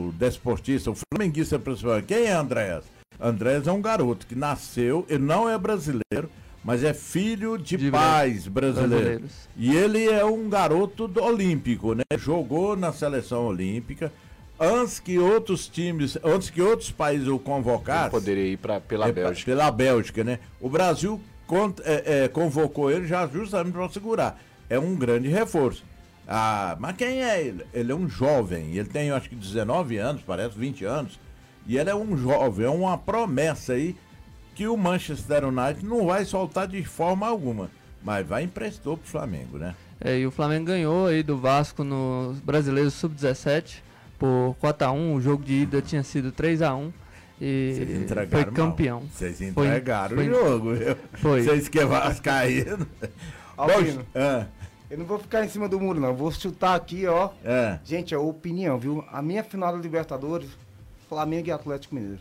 [0.08, 2.84] o desportista, o flamenguista principal, quem é Andrés?
[3.20, 6.30] Andrés é um garoto que nasceu, ele não é brasileiro,
[6.64, 8.90] mas é filho de, De pais brasileiros.
[9.00, 9.32] brasileiros.
[9.58, 12.04] E ele é um garoto do olímpico, né?
[12.18, 14.12] Jogou na seleção olímpica.
[14.60, 19.12] Antes que outros times, antes que outros países o convocassem, poderia ir pra, pela é,
[19.12, 19.52] Bélgica.
[19.52, 20.40] Pela Bélgica, né?
[20.60, 24.40] O Brasil con- é, é, convocou ele já justamente para segurar.
[24.70, 25.84] É um grande reforço.
[26.28, 27.64] Ah, mas quem é ele?
[27.74, 28.76] Ele é um jovem.
[28.76, 31.20] Ele tem, eu acho que 19 anos, parece 20 anos.
[31.68, 33.96] E ele é um jovem, é uma promessa aí
[34.56, 37.70] que o Manchester United não vai soltar de forma alguma.
[38.04, 39.76] Mas vai emprestou pro Flamengo, né?
[40.02, 43.82] É, e o Flamengo ganhou aí do Vasco no Brasileiro Sub-17
[44.18, 45.16] por 4x1.
[45.16, 46.92] O jogo de ida tinha sido 3x1
[47.40, 49.04] e Vocês foi entregaram campeão.
[49.12, 50.96] Vocês Foi- entregaram foi- o jogo, viu?
[51.14, 51.42] Foi.
[51.44, 52.86] Vocês que vascaíram.
[53.56, 54.46] Albino, Ah,
[54.90, 56.14] eu não vou ficar em cima do muro, não.
[56.16, 57.30] Vou chutar aqui, ó.
[57.44, 57.80] é.
[57.84, 59.04] Gente, é opinião, viu?
[59.12, 60.50] A minha final da Libertadores,
[61.10, 62.20] Flamengo e Atlético Mineiro.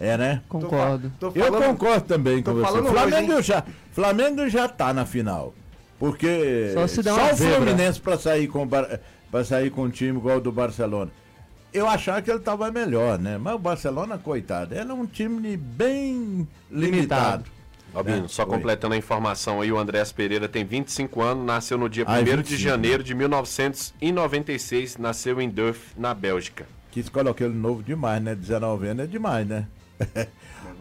[0.00, 0.42] É, né?
[0.48, 1.12] Concordo.
[1.18, 2.82] Tô Eu falando- concordo também tô com você.
[2.88, 5.52] Flamengo hoje, já, Flamengo já tá na final.
[5.98, 7.56] Porque Só uma o.
[7.56, 11.10] Fluminense para sair com para sair com um time igual o do Barcelona.
[11.72, 13.36] Eu achava que ele tava melhor, né?
[13.38, 17.44] Mas o Barcelona, coitado, ele é um time bem limitado.
[17.94, 18.48] Albino, É, só oi.
[18.48, 22.24] completando a informação aí, o Andrés Pereira tem 25 anos, nasceu no dia Ah, 1
[22.24, 26.66] de 25, janeiro de 1996, nasceu em Duff, na Bélgica.
[26.90, 28.34] Que escolhe aquele novo demais, né?
[28.34, 29.66] 19 anos é demais, né?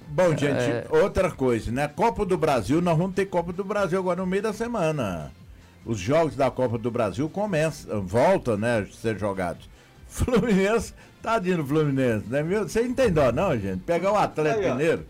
[0.10, 0.86] Bom, gente, é...
[0.90, 1.88] outra coisa, né?
[1.88, 5.32] Copa do Brasil, nós vamos ter Copa do Brasil agora no meio da semana.
[5.86, 9.70] Os jogos da Copa do Brasil começam, voltam, né, a ser jogados.
[10.08, 12.44] Fluminense, tadinho do Fluminense, né?
[12.44, 13.82] Você entendeu, não, gente?
[13.82, 15.06] Pegar o Atlético Mineiro.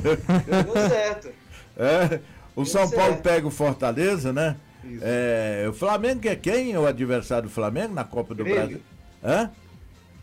[0.00, 1.28] Deu certo.
[1.74, 2.20] É,
[2.54, 3.00] o Deu São certo.
[3.00, 4.56] Paulo pega o Fortaleza, né?
[5.00, 6.76] É, o Flamengo é quem?
[6.76, 8.60] O adversário do Flamengo na Copa do Grêmio.
[8.60, 8.80] Brasil?
[9.24, 9.50] Hã?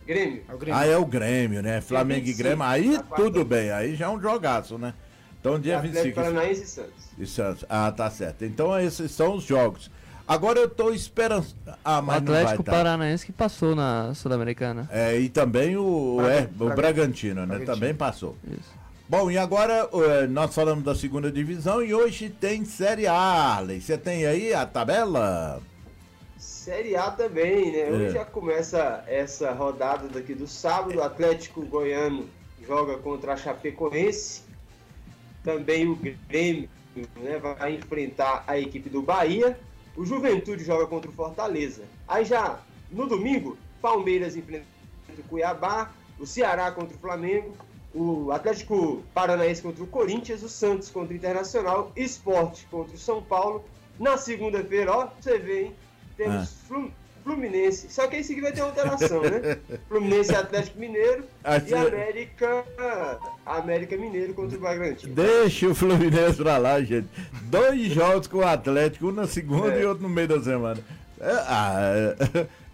[0.06, 0.44] Grêmio.
[0.48, 0.80] É Grêmio.
[0.80, 1.82] Ah, é o Grêmio, né?
[1.82, 2.64] Flamengo e Grêmio.
[2.64, 4.94] Aí tudo bem, aí já é um jogaço, né?
[5.40, 6.16] Então dia e 25.
[6.16, 7.06] Paranaense e Santos.
[7.18, 7.66] E Santos.
[7.70, 8.44] Ah, tá certo.
[8.44, 9.90] Então esses são os jogos.
[10.30, 11.48] Agora eu tô esperando.
[11.84, 12.72] Ah, mas o Atlético tá.
[12.72, 14.88] Paranaense que passou na Sul-Americana.
[14.92, 17.48] É, e também o, é, o Bragantino, né?
[17.48, 17.74] Bragantino.
[17.74, 18.38] Também passou.
[18.44, 18.78] Isso.
[19.10, 23.82] Bom, e agora eh, nós falamos da segunda divisão e hoje tem Série A, Arley.
[23.82, 25.64] Você tem aí a tabela?
[26.38, 27.90] Série A também, né?
[27.90, 28.12] Hoje é.
[28.12, 31.00] já começa essa rodada daqui do sábado.
[31.00, 32.30] O Atlético Goiano
[32.68, 34.44] joga contra a Chapecoense.
[35.44, 35.96] Também o
[36.28, 39.58] Grêmio né, vai enfrentar a equipe do Bahia.
[40.00, 41.84] O Juventude joga contra o Fortaleza.
[42.08, 44.66] Aí já no domingo, Palmeiras enfrenta
[45.18, 47.54] o Cuiabá, o Ceará contra o Flamengo,
[47.94, 53.22] o Atlético Paranaense contra o Corinthians, o Santos contra o Internacional, Esporte contra o São
[53.22, 53.66] Paulo.
[54.00, 55.76] Na segunda-feira, ó, você vê, hein?
[56.16, 56.86] Temos ah.
[57.24, 57.88] Fluminense.
[57.90, 59.58] Só que esse aqui vai ter alteração, né?
[59.88, 61.72] Fluminense Atlético Mineiro assim...
[61.72, 62.66] e América.
[63.46, 65.14] América Mineiro contra o Bragantino.
[65.14, 67.08] Deixa o Fluminense pra lá, gente.
[67.44, 69.82] Dois jogos com o Atlético, um na segunda é.
[69.82, 70.80] e outro no meio da semana.
[71.20, 72.16] É, ah,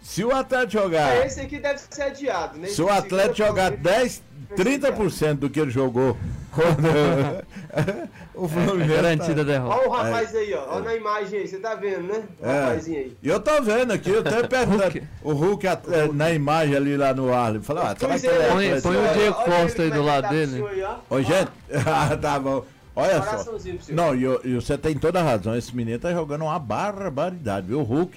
[0.06, 1.16] se o Atlético jogar.
[1.16, 2.68] É, esse aqui deve ser adiado, né?
[2.68, 4.22] Se o Atlético jogar 10,
[4.56, 6.16] 30% do que ele jogou
[8.32, 8.92] o Fluminense.
[8.92, 9.50] É, garantida tá...
[9.50, 9.76] derrota.
[9.76, 10.76] Olha o rapaz aí, ó.
[10.76, 11.48] Olha na imagem aí.
[11.48, 12.22] Você tá vendo, né?
[12.40, 12.60] O é.
[12.60, 13.16] rapazinho aí.
[13.20, 15.02] Eu tô vendo aqui, eu até perguntando.
[15.24, 15.76] o Hulk é,
[16.12, 17.58] na imagem ali lá no ar.
[17.60, 18.48] Falou, ah, será que é?
[18.48, 20.64] Põe, põe o Diego Costa aí do lado dele.
[21.10, 21.50] Ô, gente.
[21.84, 22.64] ah, tá bom.
[22.94, 23.44] Olha só.
[23.90, 25.56] Não, e, e você tem toda a razão.
[25.56, 27.80] Esse menino tá jogando uma barbaridade, viu?
[27.80, 28.16] O Hulk,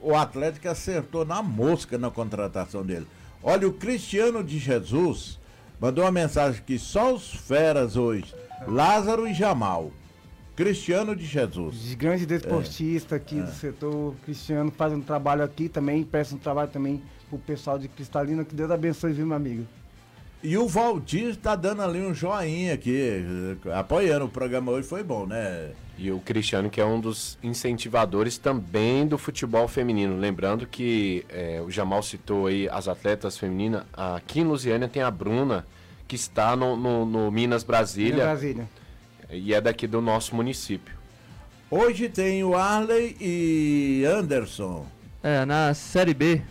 [0.00, 3.06] o Atlético acertou na mosca na contratação dele.
[3.42, 5.40] Olha, o Cristiano de Jesus
[5.82, 8.32] Mandou uma mensagem que só os feras hoje,
[8.68, 9.90] Lázaro e Jamal.
[10.54, 11.94] Cristiano de Jesus.
[11.94, 13.18] Grande desportista é.
[13.18, 13.42] aqui é.
[13.42, 14.14] do setor.
[14.24, 18.44] Cristiano faz um trabalho aqui também, presta um trabalho também pro pessoal de Cristalina.
[18.44, 19.66] Que Deus abençoe, viu, meu amigo?
[20.40, 25.26] E o Valdir está dando ali um joinha aqui, apoiando o programa hoje, foi bom,
[25.26, 25.72] né?
[25.98, 30.16] E o Cristiano, que é um dos incentivadores também do futebol feminino.
[30.16, 33.84] Lembrando que é, o Jamal citou aí as atletas femininas.
[33.92, 35.66] Aqui em Lusiânia tem a Bruna,
[36.08, 38.24] que está no, no, no Minas Brasília.
[38.24, 38.68] Brasília.
[39.30, 40.94] E é daqui do nosso município.
[41.70, 44.86] Hoje tem o Arley e Anderson.
[45.22, 46.42] É, na Série B.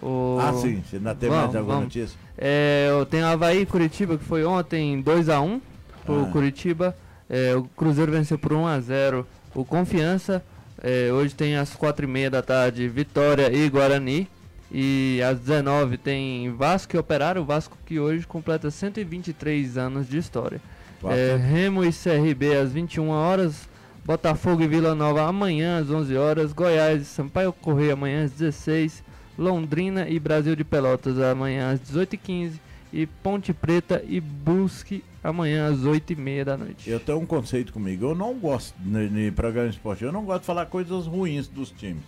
[0.00, 0.38] O...
[0.40, 0.82] Ah, sim.
[0.82, 1.84] Você ainda tem mais alguma vamos.
[1.84, 2.16] notícia?
[2.36, 5.60] É, eu tenho Havaí e Curitiba, que foi ontem 2x1
[6.04, 6.30] pro ah.
[6.30, 6.96] Curitiba.
[7.28, 9.24] É, o Cruzeiro venceu por 1x0
[9.54, 10.42] o Confiança.
[10.82, 14.28] É, hoje tem às 4h30 da tarde Vitória e Guarani.
[14.70, 17.42] E às 19 tem Vasco e Operário.
[17.42, 20.60] O Vasco que hoje completa 123 anos de história.
[21.04, 23.68] É, Remo e CRB às 21 horas.
[24.04, 26.52] Botafogo e Vila Nova amanhã às 11 horas.
[26.52, 29.02] Goiás e Sampaio Correia amanhã às 16
[29.38, 32.54] Londrina e Brasil de Pelotas amanhã às 18h15
[32.92, 36.88] e Ponte Preta e Busque amanhã às 8h30 da noite.
[36.88, 40.46] Eu tenho um conceito comigo, eu não gosto de, programa esportivo, eu não gosto de
[40.46, 42.02] falar coisas ruins dos times.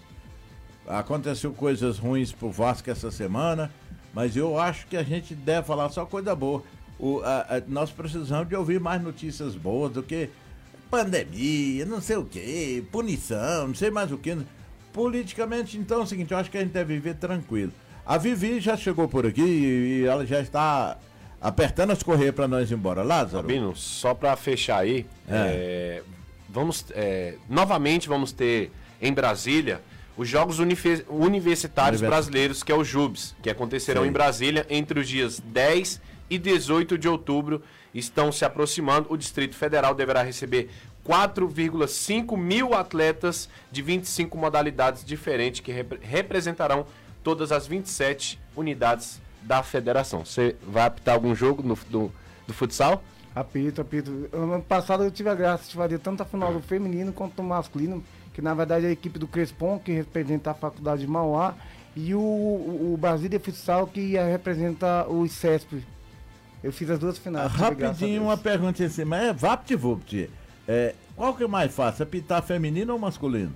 [0.86, 3.70] Aconteceu coisas ruins pro Vasco essa semana,
[4.12, 6.62] mas eu acho que a gente deve falar só coisa boa.
[6.98, 10.28] O, a, a, nós precisamos de ouvir mais notícias boas do que
[10.90, 14.36] pandemia, não sei o que, punição, não sei mais o que.
[14.92, 17.72] Politicamente, então, é o seguinte, eu acho que a gente deve viver tranquilo.
[18.04, 20.98] A Vivi já chegou por aqui e ela já está
[21.41, 23.03] apertando as correias para nós ir embora.
[23.03, 23.47] Lázaro?
[23.47, 25.34] Rabino, só para fechar aí, é.
[25.34, 26.03] É,
[26.49, 28.70] vamos, é, novamente vamos ter
[29.01, 29.80] em Brasília
[30.16, 34.09] os Jogos Universitários Brasileiros, que é o JUBS, que acontecerão Sim.
[34.09, 37.62] em Brasília entre os dias 10 e 18 de outubro.
[37.95, 39.07] Estão se aproximando.
[39.11, 40.68] O Distrito Federal deverá receber
[41.09, 46.84] 4,5 mil atletas de 25 modalidades diferentes que rep representarão
[47.24, 50.24] todas as 27 unidades da federação.
[50.24, 52.12] Você vai apitar algum jogo no, do,
[52.47, 53.03] do futsal?
[53.34, 54.28] Apito, apito.
[54.32, 57.43] Ano passado eu tive a graça de fazer tanto a final do feminino quanto do
[57.43, 58.03] masculino,
[58.34, 61.55] que na verdade é a equipe do Crespon, que representa a faculdade de Mauá,
[61.95, 65.84] e o, o, o Brasília Futsal, que representa o ICESP.
[66.62, 67.51] Eu fiz as duas finais.
[67.53, 70.30] Rapidinho uma pergunta assim, mas é VaptVupt.
[70.68, 73.53] É, qual que é mais fácil, apitar feminino ou masculino?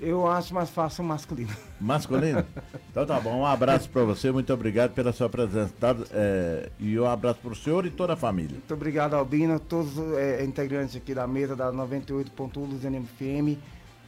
[0.00, 1.50] Eu acho mais fácil masculino.
[1.80, 2.44] Masculino?
[2.90, 5.72] então tá bom, um abraço para você, muito obrigado pela sua presença.
[5.78, 5.96] Tá?
[6.12, 8.52] É, e um abraço para o senhor e toda a família.
[8.52, 13.58] Muito obrigado, Albino, todos os é, integrantes aqui da mesa da 98.1 Luziane FM.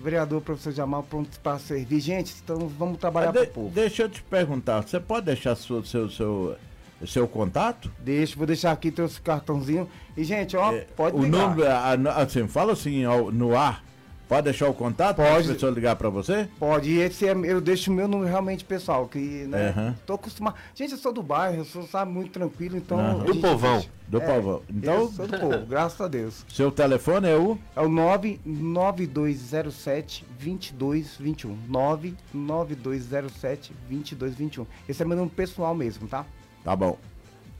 [0.00, 2.00] Vereador professor Jamal, pronto para servir.
[2.00, 3.70] Gente, então vamos trabalhar para o povo.
[3.74, 6.56] Deixa eu te perguntar, você pode deixar seu, seu, seu,
[7.04, 7.90] seu contato?
[7.98, 9.88] Deixa, vou deixar aqui teu cartãozinho.
[10.16, 11.62] E, gente, ó, é, pode O nome,
[12.14, 13.87] assim, fala assim no ar
[14.28, 15.50] Pode deixar o contato Pode.
[15.50, 16.46] a pessoa ligar para você?
[16.58, 19.94] Pode, e esse é, eu deixo o meu número realmente pessoal, que, né, uhum.
[20.06, 20.56] tô acostumado.
[20.74, 22.98] Gente, eu sou do bairro, eu sou, sabe, muito tranquilo, então...
[22.98, 23.24] Uhum.
[23.24, 23.76] Do povão.
[23.76, 24.60] Deixa, do é, povão.
[24.68, 26.44] Então, eu sou do povo, graças a Deus.
[26.52, 27.58] Seu telefone é o?
[27.74, 31.56] É o 99207 2221.
[31.66, 34.66] 99207 2221.
[34.86, 36.26] Esse é meu número pessoal mesmo, tá?
[36.62, 36.98] Tá bom.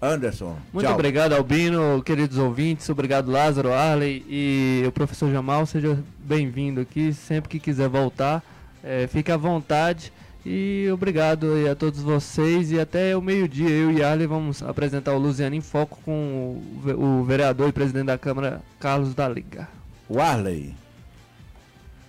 [0.01, 0.57] Anderson.
[0.72, 0.94] Muito tchau.
[0.94, 2.88] obrigado, Albino, queridos ouvintes.
[2.88, 5.66] Obrigado, Lázaro, Arley e o professor Jamal.
[5.66, 7.12] Seja bem-vindo aqui.
[7.12, 8.42] Sempre que quiser voltar,
[8.82, 10.12] é, fique à vontade.
[10.46, 12.70] E obrigado a todos vocês.
[12.70, 17.20] E até o meio-dia, eu e Arley vamos apresentar o Luziano em Foco com o,
[17.20, 19.68] o vereador e presidente da Câmara, Carlos da Liga.
[20.09, 20.76] O Arley.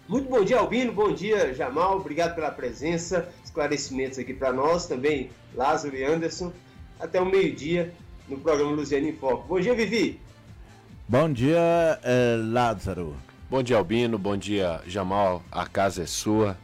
[0.08, 0.94] Muito bom dia, Albino.
[0.94, 1.98] Bom dia, Jamal.
[1.98, 4.86] Obrigado pela presença, esclarecimentos aqui para nós.
[4.86, 6.54] Também, Lázaro e Anderson
[7.00, 7.94] até o meio-dia
[8.28, 9.48] no programa Luziano em Foco.
[9.48, 10.20] Bom dia, Vivi.
[11.08, 13.16] Bom dia, eh, Lázaro.
[13.50, 14.20] Bom dia, Albino.
[14.20, 15.42] Bom dia, Jamal.
[15.52, 16.56] A casa é sua.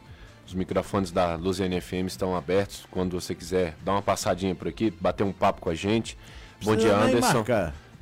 [0.46, 2.86] Os microfones da Luziane FM estão abertos.
[2.90, 6.16] Quando você quiser dar uma passadinha por aqui, bater um papo com a gente.
[6.62, 7.44] Bom Precisa dia, Anderson.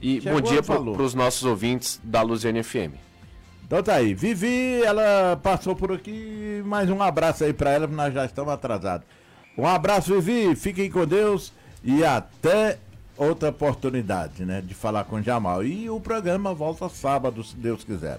[0.03, 2.93] E Chegou, bom dia para os nossos ouvintes da Luziane FM.
[3.67, 4.13] Então tá aí.
[4.13, 6.63] Vivi, ela passou por aqui.
[6.67, 9.07] Mais um abraço aí para ela, porque nós já estamos atrasados.
[9.57, 10.55] Um abraço, Vivi.
[10.55, 11.51] Fiquem com Deus
[11.85, 12.79] e até
[13.17, 15.63] outra oportunidade, né, de falar com o Jamal.
[15.63, 18.19] E o programa volta sábado, se Deus quiser.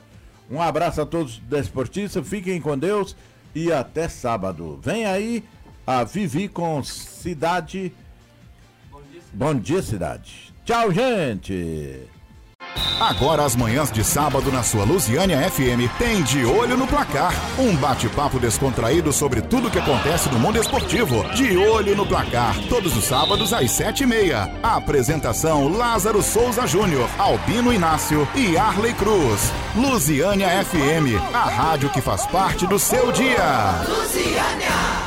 [0.50, 3.16] Um abraço a todos desportistas, fiquem com Deus
[3.54, 4.80] e até sábado.
[4.84, 5.44] Vem aí
[5.86, 7.92] a Vivi com Cidade.
[8.92, 9.34] Bom dia, cidade.
[9.34, 10.54] Bom dia, cidade.
[10.64, 12.15] Tchau, gente!
[13.00, 17.34] Agora as manhãs de sábado na sua Lusiânia FM tem De Olho no Placar.
[17.60, 21.24] Um bate-papo descontraído sobre tudo que acontece no mundo esportivo.
[21.36, 24.50] De Olho no Placar, todos os sábados às sete e meia.
[24.64, 29.52] A apresentação Lázaro Souza Júnior, Albino Inácio e Arley Cruz.
[29.76, 33.84] Lusiânia FM, a rádio que faz parte do seu dia.
[33.88, 35.05] Lusiânia!